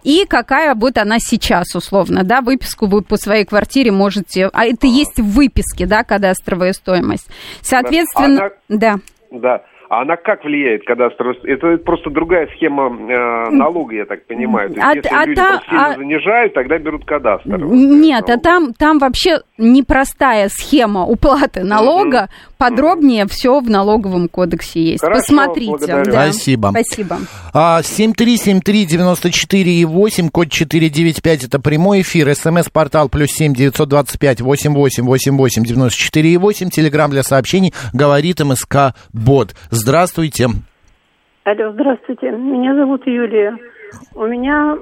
[0.04, 4.88] и какая вот она сейчас, условно, да, выписку вы по своей квартире можете, а это
[4.88, 7.30] есть в выписке, да, кадастровая стоимость.
[7.62, 8.96] Соответственно, Она- да.
[9.32, 9.62] Да.
[9.90, 11.36] А она как влияет кадастровая?
[11.44, 14.70] Это просто другая схема э, налога, я так понимаю.
[14.70, 17.58] То есть, А- если а люди та- там сильно а- занижают, тогда берут кадастр.
[17.58, 22.30] Нет, а там, там вообще непростая схема уплаты налога.
[22.62, 25.02] Подробнее все в налоговом кодексе есть.
[25.02, 25.72] Хорошо, Посмотрите.
[25.72, 26.06] благодарю.
[26.06, 26.32] да.
[26.32, 26.70] Спасибо.
[26.70, 27.18] Спасибо.
[27.56, 37.10] А, 7373948, код 495, это прямой эфир, смс-портал плюс 7 925 8888 94 8, телеграмм
[37.10, 39.56] для сообщений, говорит МСК Бот.
[39.72, 40.50] Здравствуйте.
[41.44, 42.30] Алло, здравствуйте.
[42.30, 43.58] Меня зовут Юлия.
[44.14, 44.78] У меня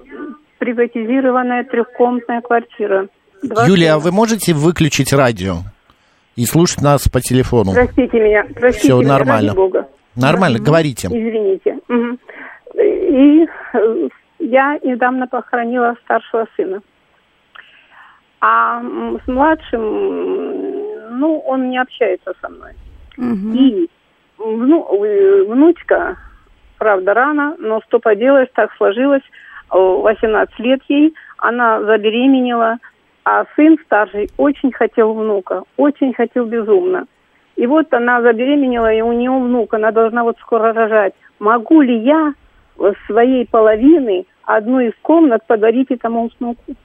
[0.57, 3.07] приватизированная трехкомнатная квартира.
[3.41, 5.59] Два Юлия, а вы можете выключить радио
[6.39, 7.73] и слушать нас по телефону?
[7.73, 9.47] Простите меня, простите Всё меня, нормально.
[9.49, 9.87] ради бога.
[10.15, 11.07] Нормально, говорите.
[11.07, 11.77] Извините.
[12.75, 16.81] И э, я недавно похоронила старшего сына.
[18.41, 19.81] А с младшим,
[21.19, 22.71] ну, он не общается со мной.
[23.17, 23.89] И
[24.37, 26.15] вну- э, внучка,
[26.77, 29.23] правда, рано, но что поделаешь, так сложилось.
[29.73, 32.77] Э, 18 лет ей, она забеременела,
[33.23, 37.07] а сын старший очень хотел внука, очень хотел безумно.
[37.55, 41.13] И вот она забеременела, и у нее внук, она должна вот скоро рожать.
[41.39, 42.33] Могу ли я
[43.05, 46.75] своей половины одну из комнат подарить этому внуку?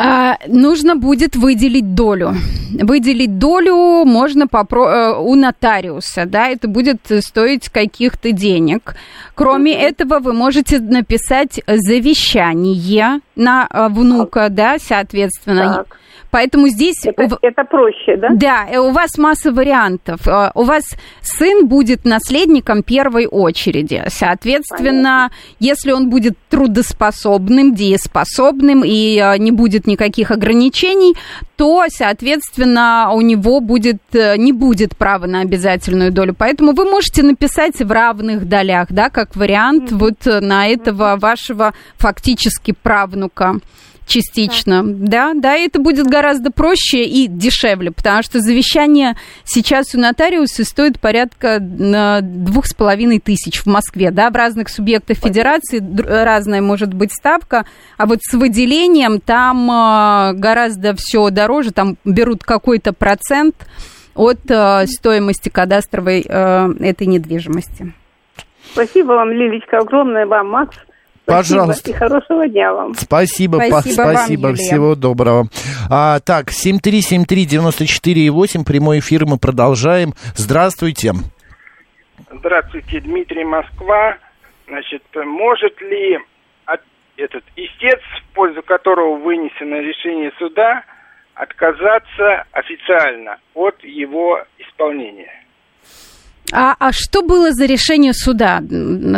[0.00, 2.34] А, нужно будет выделить долю.
[2.82, 8.94] Выделить долю можно попро- э, у нотариуса, да, это будет стоить каких-то денег.
[9.34, 15.84] Кроме этого, вы можете написать завещание на э, внука, да, соответственно.
[16.30, 17.04] Поэтому здесь...
[17.04, 17.38] Это, у...
[17.40, 18.28] это проще, да?
[18.34, 20.26] Да, э, у вас масса вариантов.
[20.26, 20.84] Э, у вас
[21.22, 24.02] сын будет наследником первой очереди.
[24.08, 25.36] Соответственно, Понятно.
[25.58, 31.14] если он будет трудоспособным, дееспособным и э, не будет никаких ограничений,
[31.56, 36.32] то, соответственно, у него будет, не будет права на обязательную долю.
[36.38, 39.98] Поэтому вы можете написать в равных долях, да, как вариант mm-hmm.
[39.98, 41.18] вот на этого mm-hmm.
[41.18, 43.56] вашего фактически правнука
[44.08, 45.32] частично, да.
[45.32, 50.98] да, да, это будет гораздо проще и дешевле, потому что завещание сейчас у нотариуса стоит
[50.98, 57.12] порядка двух с половиной тысяч в Москве, да, в разных субъектах федерации разная может быть
[57.12, 63.54] ставка, а вот с выделением там а, гораздо все дороже, там берут какой-то процент
[64.14, 67.92] от а, стоимости кадастровой этой недвижимости.
[68.72, 70.76] Спасибо вам, Лилечка, огромное вам, Макс.
[71.28, 71.90] Пожалуйста.
[71.90, 72.94] И хорошего дня вам.
[72.94, 75.48] Спасибо, спасибо, по- спасибо вам, всего доброго.
[75.90, 80.14] А, так, 7373948, прямой эфир мы продолжаем.
[80.34, 81.12] Здравствуйте.
[82.32, 84.16] Здравствуйте, Дмитрий Москва.
[84.66, 86.18] Значит, может ли
[87.16, 90.84] этот истец, в пользу которого вынесено решение суда,
[91.34, 95.32] отказаться официально от его исполнения?
[96.52, 98.62] А, а что было за решение суда?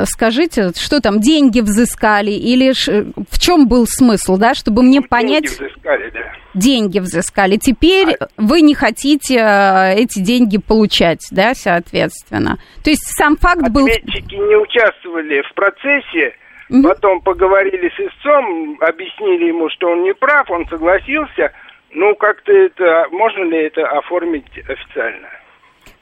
[0.07, 3.07] Скажите, что там, деньги взыскали или ш...
[3.31, 5.45] в чем был смысл, да, чтобы мне деньги понять...
[5.45, 6.33] Деньги взыскали, да.
[6.55, 7.57] Деньги взыскали.
[7.57, 8.27] Теперь а...
[8.37, 12.59] вы не хотите э, эти деньги получать, да, соответственно.
[12.83, 13.87] То есть сам факт Ответчики был...
[13.87, 16.35] Ответчики не участвовали в процессе,
[16.69, 16.83] mm-hmm.
[16.83, 21.53] потом поговорили с истцом, объяснили ему, что он не прав, он согласился.
[21.93, 23.07] Ну, как-то это...
[23.13, 25.29] Можно ли это оформить официально?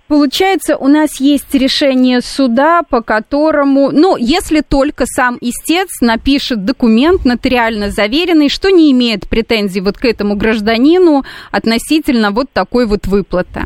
[0.08, 7.26] Получается, у нас есть решение суда, по которому, ну, если только сам истец напишет документ
[7.26, 13.64] нотариально заверенный, что не имеет претензий вот к этому гражданину относительно вот такой вот выплаты.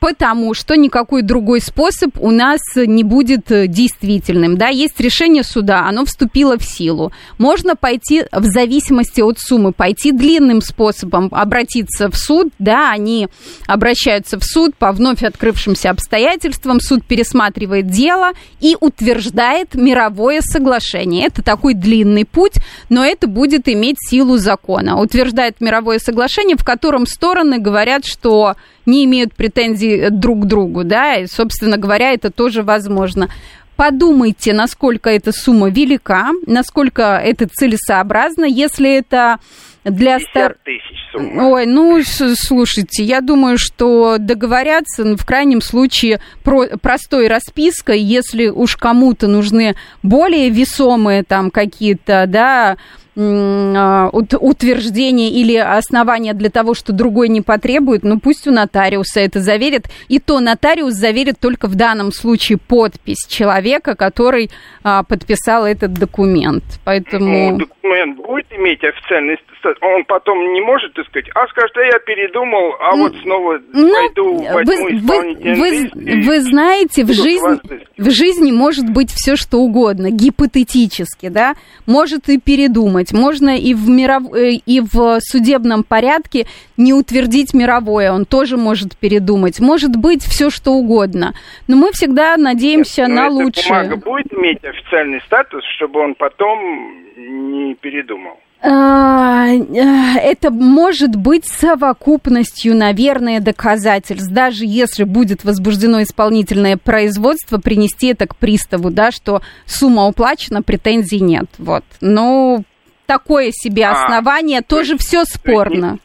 [0.00, 4.58] Потому что никакой другой способ у нас не будет действительным.
[4.58, 7.12] Да, есть решение суда, оно вступило в силу.
[7.38, 13.28] Можно пойти в зависимости от суммы, пойти длинным способом, обратиться в суд, да, они
[13.68, 21.26] обращаются в суд по вновь открывшимся сложившимся обстоятельствам суд пересматривает дело и утверждает мировое соглашение.
[21.26, 22.54] Это такой длинный путь,
[22.88, 25.00] но это будет иметь силу закона.
[25.00, 28.54] Утверждает мировое соглашение, в котором стороны говорят, что
[28.86, 33.28] не имеют претензий друг к другу, да, и, собственно говоря, это тоже возможно
[33.76, 38.44] подумайте, насколько эта сумма велика, насколько это целесообразно.
[38.44, 39.38] Если это
[39.84, 40.56] для стар...
[40.64, 41.48] тысяч сумма.
[41.48, 48.48] Ой, ну, слушайте, я думаю, что договорятся ну, в крайнем случае про простой распиской, если
[48.48, 52.76] уж кому-то нужны более весомые там какие-то, да,
[53.16, 59.40] а, утверждение или основания для того, что другой не потребует, ну пусть у нотариуса это
[59.40, 59.86] заверит.
[60.08, 64.50] И то нотариус заверит только в данном случае подпись человека, который
[64.82, 66.64] а, подписал этот документ.
[66.84, 67.52] Поэтому...
[67.52, 71.98] Ну, документ будет иметь официальный статус, он потом не может, сказать, а скажет, а я
[71.98, 77.60] передумал, а вот снова ну, пойду возьму вы, вы, вы, вы знаете, в жизни,
[77.98, 81.54] в жизни может быть все что угодно, гипотетически, да,
[81.86, 83.12] может и передумать.
[83.12, 84.22] Можно и в, миров...
[84.34, 86.46] Э, и в судебном порядке
[86.76, 89.60] не утвердить мировое, он тоже может передумать.
[89.60, 91.34] Может быть все что угодно.
[91.68, 93.68] Но мы всегда надеемся Нет, на лучшее.
[93.68, 98.38] бумага будет иметь официальный статус, чтобы он потом не передумал?
[98.66, 104.32] А, э, это может быть совокупностью, наверное, доказательств.
[104.32, 111.20] Даже если будет возбуждено исполнительное производство, принести это к приставу, да, что сумма уплачена, претензий
[111.20, 111.44] нет.
[111.58, 111.84] Вот.
[112.00, 112.62] Но
[113.04, 115.98] такое себе а, основание, а, тоже все спорно.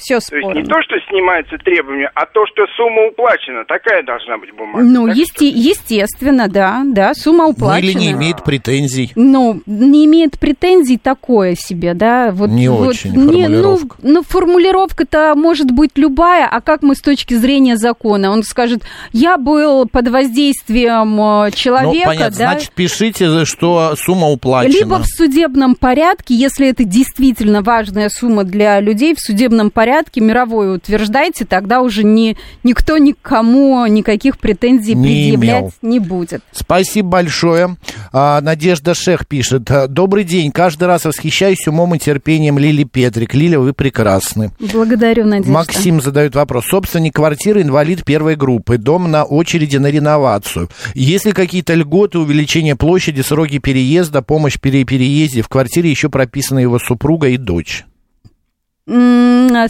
[0.00, 0.52] Все спорно.
[0.52, 3.64] То есть не то, что снимается требование, а то, что сумма уплачена.
[3.66, 4.82] Такая должна быть бумага.
[4.82, 7.92] Ну, есте- естественно, да, да, сумма уплачена.
[7.92, 9.12] Ну, или не имеет претензий.
[9.14, 12.30] Ну, не имеет претензий такое себе, да.
[12.32, 13.96] Вот, не вот, очень не, формулировка.
[14.02, 18.30] Ну, ну, формулировка-то может быть любая, а как мы с точки зрения закона?
[18.30, 18.82] Он скажет,
[19.12, 22.52] я был под воздействием э, человека, ну, понятно, да.
[22.52, 24.72] Значит, пишите, что сумма уплачена.
[24.72, 30.20] Либо в судебном порядке, если это действительно важная сумма для людей, в судебном порядке порядке,
[30.20, 35.72] мировой утверждайте, тогда уже ни, никто никому никаких претензий не предъявлять имел.
[35.82, 36.42] не будет.
[36.52, 37.76] Спасибо большое.
[38.12, 39.68] А, Надежда Шех пишет.
[39.88, 40.52] Добрый день.
[40.52, 43.34] Каждый раз восхищаюсь умом и терпением Лили Петрик.
[43.34, 44.52] Лиля, вы прекрасны.
[44.60, 45.50] Благодарю, Надежда.
[45.50, 46.66] Максим задает вопрос.
[46.66, 48.78] Собственник квартиры инвалид первой группы.
[48.78, 50.68] Дом на очереди на реновацию.
[50.94, 55.42] Есть ли какие-то льготы, увеличение площади, сроки переезда, помощь при переезде?
[55.42, 57.84] В квартире еще прописана его супруга и дочь.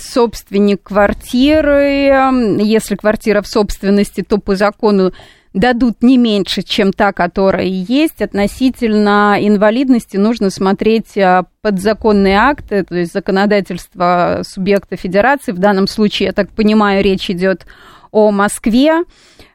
[0.01, 5.13] Собственник квартиры, если квартира в собственности, то по закону
[5.53, 8.23] дадут не меньше, чем та, которая есть.
[8.23, 15.53] Относительно инвалидности нужно смотреть а, подзаконные акты, то есть законодательство субъекта федерации.
[15.53, 17.67] В данном случае, я так понимаю, речь идет
[18.13, 19.03] о Москве.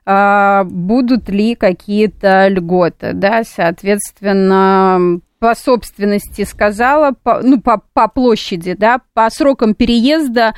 [0.08, 8.74] А, будут ли какие-то льготы, да, соответственно, по собственности сказала, по, ну, по, по площади,
[8.74, 10.54] да, по срокам переезда,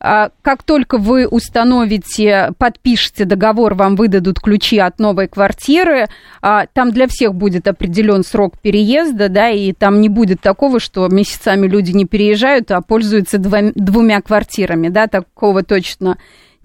[0.00, 6.06] а, как только вы установите, подпишете договор, вам выдадут ключи от новой квартиры,
[6.40, 11.06] а, там для всех будет определен срок переезда, да, и там не будет такого, что
[11.08, 16.16] месяцами люди не переезжают, а пользуются двумя квартирами, да, такого точно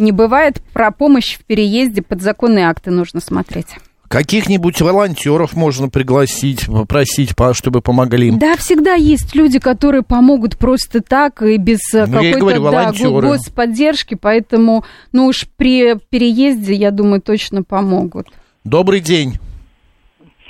[0.01, 0.61] не бывает.
[0.73, 3.77] Про помощь в переезде подзаконные акты нужно смотреть.
[4.11, 8.39] Каких-нибудь волонтеров можно пригласить, попросить, чтобы помогли им.
[8.39, 14.15] Да, всегда есть люди, которые помогут просто так и без э, ну, какой-то да, господдержки,
[14.15, 14.83] поэтому,
[15.13, 18.27] ну уж при переезде, я думаю, точно помогут.
[18.65, 19.39] Добрый день.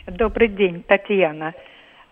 [0.08, 1.54] Добрый день, Татьяна.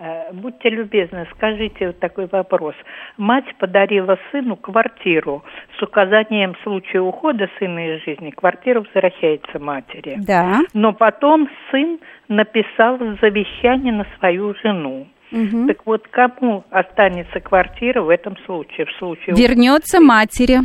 [0.01, 2.73] Э, будьте любезны, скажите вот такой вопрос.
[3.17, 5.43] Мать подарила сыну квартиру
[5.77, 10.15] с указанием в случае ухода сына из жизни, квартира возвращается матери.
[10.25, 10.61] Да.
[10.73, 15.07] Но потом сын написал завещание на свою жену.
[15.33, 15.67] Угу.
[15.67, 18.85] Так вот, кому останется квартира в этом случае?
[18.85, 20.59] В случае Вернется матери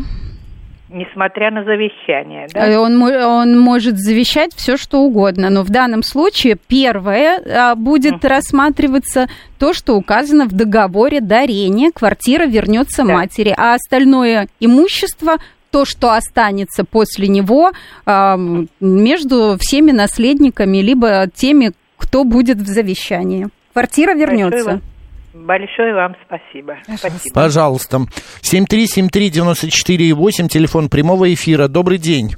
[0.94, 2.48] несмотря на завещание.
[2.52, 2.66] Да?
[2.66, 8.14] Э, он, он может завещать все, что угодно, но в данном случае первое а, будет
[8.14, 9.26] uh рассматриваться
[9.58, 13.12] то, что указано в договоре дарения, квартира вернется да.
[13.12, 15.36] матери, а остальное имущество
[15.70, 17.72] то, что останется после него
[18.06, 23.48] между всеми наследниками, либо теми, кто будет в завещании.
[23.72, 24.64] Квартира вернется.
[24.64, 24.93] Большое
[25.34, 26.78] Большое вам спасибо.
[26.84, 27.34] спасибо.
[27.34, 27.98] Пожалуйста.
[28.42, 31.66] 7373948, телефон прямого эфира.
[31.66, 32.36] Добрый день.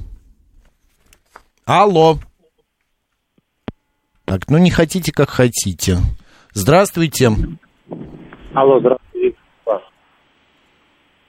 [1.66, 2.14] Алло.
[4.24, 5.96] Так, ну не хотите, как хотите.
[6.54, 7.28] Здравствуйте.
[8.54, 9.36] Алло, здравствуйте.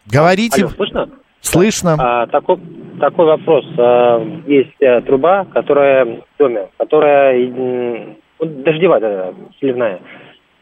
[0.05, 0.63] Говорите.
[0.63, 1.09] Алло, слышно?
[1.41, 1.97] Слышно.
[1.99, 2.61] А, такой,
[3.01, 3.65] такой вопрос.
[3.77, 9.99] А, есть а, труба, которая в доме, которая дождевая, да, сливная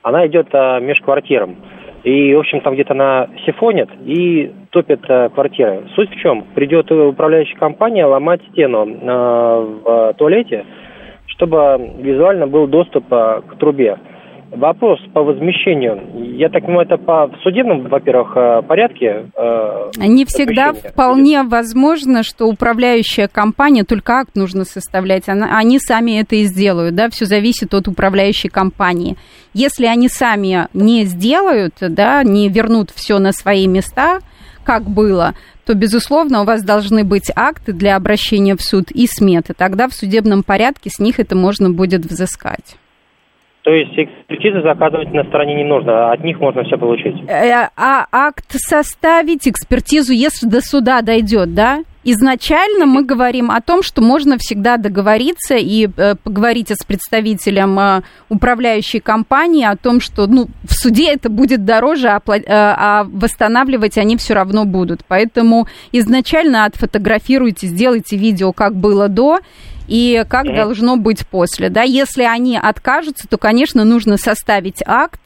[0.06, 1.56] она идет а, меж квартирам.
[2.03, 5.82] И, в общем, там где-то она сифонит и топит а, квартиры.
[5.95, 6.43] Суть в чем?
[6.53, 10.64] Придет управляющая компания ломать стену а, в туалете,
[11.26, 13.97] чтобы визуально был доступ а, к трубе.
[14.56, 16.01] Вопрос по возмещению.
[16.38, 19.30] Я так понимаю, это по судебному, во-первых, э, порядке?
[19.36, 26.20] Э, Не всегда вполне возможно, что управляющая компания, только акт нужно составлять, она, они сами
[26.20, 29.18] это и сделают, да, все зависит от управляющей компании.
[29.53, 34.20] Если они сами не сделают, да, не вернут все на свои места,
[34.64, 35.34] как было,
[35.66, 39.53] то, безусловно, у вас должны быть акты для обращения в суд и сметы.
[39.56, 42.78] Тогда в судебном порядке с них это можно будет взыскать.
[43.66, 47.16] То есть экспертизы заказывать на стороне не нужно, от них можно все получить.
[47.28, 51.80] Э, а акт составить, экспертизу, если до суда дойдет, да?
[52.03, 58.01] Изначально мы говорим о том, что можно всегда договориться и э, поговорить с представителем э,
[58.30, 64.16] управляющей компании о том, что ну, в суде это будет дороже, а, а восстанавливать они
[64.18, 65.01] все равно будут.
[65.07, 69.39] Поэтому изначально отфотографируйте, сделайте видео, как было до,
[69.88, 71.70] и как mm должно быть после.
[71.70, 71.84] Да?
[71.84, 75.20] Если они откажутся, то, конечно, нужно составить акт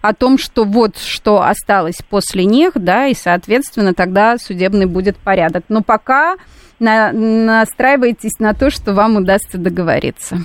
[0.00, 5.64] о том, что вот что осталось после них, да, и, соответственно, тогда судебный будет порядок.
[5.68, 6.36] Но пока
[6.78, 10.38] на, настраивайтесь на то, что вам удастся договориться.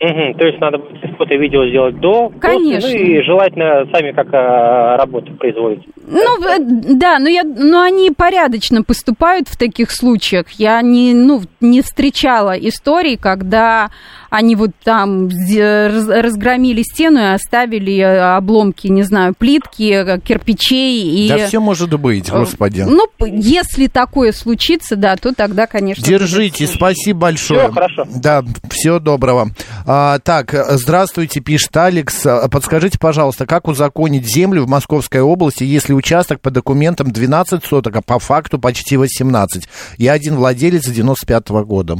[0.00, 0.78] Угу, то есть надо
[1.16, 2.88] фото и видео сделать до, Конечно.
[2.88, 5.84] После, ну и желательно сами как а, работу производить.
[6.06, 10.50] Ну, э, да, но, я, но они порядочно поступают в таких случаях.
[10.52, 13.90] Я не, ну, не встречала историй, когда
[14.30, 21.26] они вот там разгромили стену и оставили э, обломки, не знаю, плитки, э, кирпичей.
[21.26, 21.28] И...
[21.28, 22.86] Да все может быть, господи.
[22.88, 26.04] Ну, если такое случится, да, то тогда, конечно...
[26.04, 27.64] Держите, спасибо большое.
[27.64, 28.06] Все, хорошо.
[28.14, 29.50] Да, всего доброго.
[29.86, 32.26] А, так, здравствуйте, пишет Алекс.
[32.50, 38.02] Подскажите, пожалуйста, как узаконить землю в Московской области, если участок по документам 12 соток, а
[38.02, 39.68] по факту почти 18?
[39.96, 41.98] Я один владелец 95 -го года.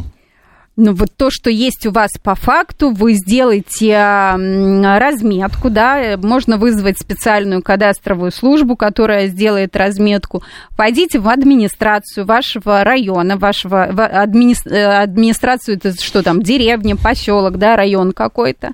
[0.79, 6.99] Ну, вот то, что есть у вас по факту, вы сделаете разметку, да, можно вызвать
[7.01, 10.45] специальную кадастровую службу, которая сделает разметку.
[10.77, 14.55] Пойдите в администрацию вашего района, вашего админи...
[14.67, 18.71] Э, администрацию, это что там, деревня, поселок, да, район какой-то.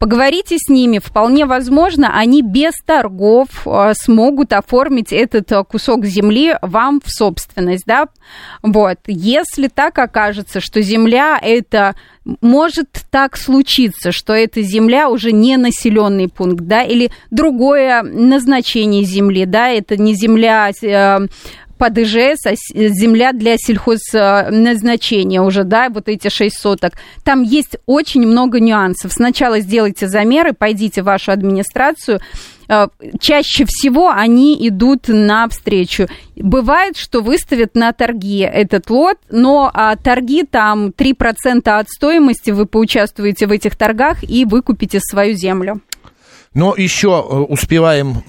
[0.00, 6.56] Поговорите с ними, вполне возможно, они без торгов э, смогут оформить этот э, кусок земли
[6.60, 8.08] вам в собственность, да.
[8.62, 8.98] Вот.
[9.06, 11.94] Если так окажется, что земля это
[12.40, 19.46] может так случиться, что эта земля уже не населенный пункт, да, или другое назначение земли,
[19.46, 21.18] да, это не земля э,
[21.78, 26.94] под ИЖС, а земля для сельхозназначения уже, да, вот эти 6 соток.
[27.22, 29.12] Там есть очень много нюансов.
[29.12, 32.20] Сначала сделайте замеры, пойдите в вашу администрацию,
[33.20, 36.08] чаще всего они идут навстречу.
[36.36, 42.66] Бывает, что выставят на торги этот лот, но а, торги там 3% от стоимости, вы
[42.66, 45.80] поучаствуете в этих торгах и выкупите свою землю.
[46.54, 48.22] Но еще э, успеваем...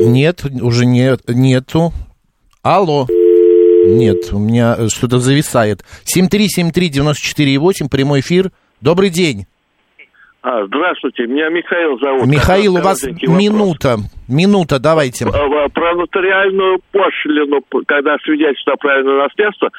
[0.00, 1.92] Нет, уже нет, нету.
[2.62, 3.08] Алло.
[3.86, 5.84] Нет, у меня что-то зависает.
[6.04, 8.52] 7373948, прямой эфир.
[8.80, 9.46] Добрый день.
[10.40, 12.26] А, здравствуйте, меня Михаил зовут.
[12.26, 13.96] Михаил, у вас минута,
[14.28, 15.26] минута, давайте.
[15.26, 19.70] А, про нотариальную пошлину, когда свидетельство о праве наследства,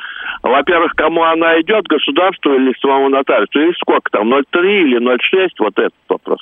[0.43, 5.79] во-первых, кому она идет, государству или самому нотариусу, или сколько там, 0,3 или 0,6, вот
[5.79, 6.39] этот вопрос.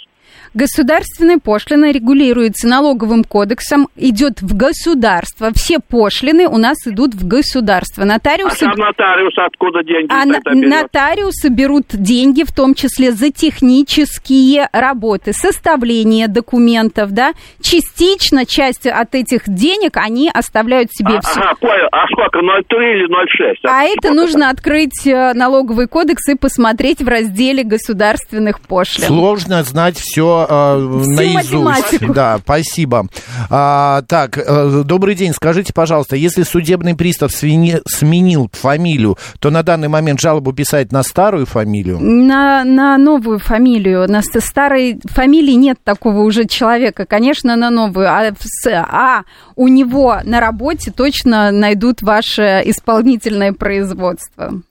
[0.53, 5.51] Государственная пошлина регулируется налоговым кодексом, идет в государство.
[5.53, 8.05] Все пошлины у нас идут в государство.
[8.05, 8.63] Нотариусы...
[8.63, 10.39] А нотариус откуда деньги а на...
[10.53, 17.33] нотариусы берут деньги, в том числе за технические работы, составление документов, да.
[17.61, 21.39] Частично часть от этих денег они оставляют себе а, все.
[21.39, 21.87] Ага, понял.
[21.91, 23.55] А сколько, 0,3 или 0,6?
[23.67, 29.07] А, а это нужно открыть э, налоговый кодекс и посмотреть в разделе государственных пошлин.
[29.07, 32.13] Сложно знать все э, наизусть.
[32.13, 33.07] Да, спасибо.
[33.49, 35.33] А, так, э, добрый день.
[35.33, 41.03] Скажите, пожалуйста, если судебный пристав свини, сменил фамилию, то на данный момент жалобу писать на
[41.03, 41.99] старую фамилию?
[41.99, 44.09] На, на новую фамилию.
[44.09, 47.05] На старой фамилии нет такого уже человека.
[47.05, 48.07] Конечно, на новую.
[48.09, 48.31] А,
[48.65, 49.23] а
[49.55, 54.61] у него на работе точно найдут ваше исполнительное производство.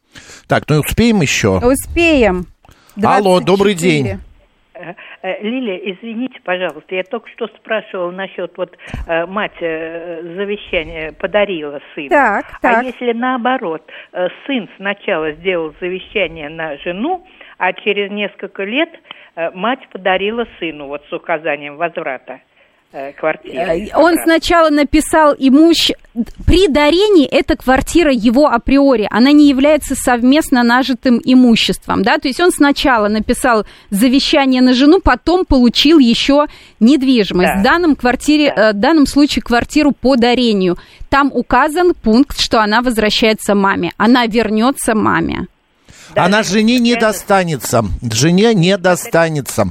[0.46, 1.58] Так, ну успеем еще?
[1.58, 2.46] Успеем.
[2.96, 3.14] 24.
[3.14, 4.20] Алло, добрый день.
[4.78, 11.80] Э, э, Лилия, извините, пожалуйста, я только что спрашивала насчет вот э, мать завещание подарила
[11.94, 12.10] сыну.
[12.10, 12.78] Так, так.
[12.78, 13.82] А если наоборот,
[14.46, 17.26] сын сначала сделал завещание на жену,
[17.58, 18.90] а через несколько лет
[19.54, 22.40] мать подарила сыну вот с указанием возврата?
[22.98, 23.58] Э, квартиры.
[23.58, 25.90] Э, он сначала написал имущ...
[26.46, 32.40] При дарении эта квартира его априори, она не является совместно нажитым имуществом, да, то есть
[32.40, 36.46] он сначала написал завещание на жену, потом получил еще
[36.80, 37.56] недвижимость.
[37.56, 37.60] Да.
[37.60, 38.70] В данном квартире, да.
[38.70, 40.78] Э, в данном случае квартиру по дарению.
[41.10, 45.48] Там указан пункт, что она возвращается маме, она вернется маме.
[46.14, 46.24] Да.
[46.24, 47.84] Она жене не достанется.
[48.10, 49.66] Жене не достанется.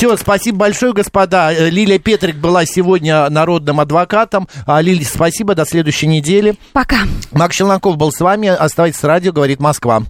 [0.00, 1.52] Все, спасибо большое, господа.
[1.52, 4.48] Э, Лилия Петрик была сегодня народным адвокатом.
[4.64, 5.54] А, Лилия, спасибо.
[5.54, 6.54] До следующей недели.
[6.72, 7.00] Пока.
[7.32, 8.48] Макс Челноков был с вами.
[8.48, 10.04] Оставайтесь с радио, говорит Москва.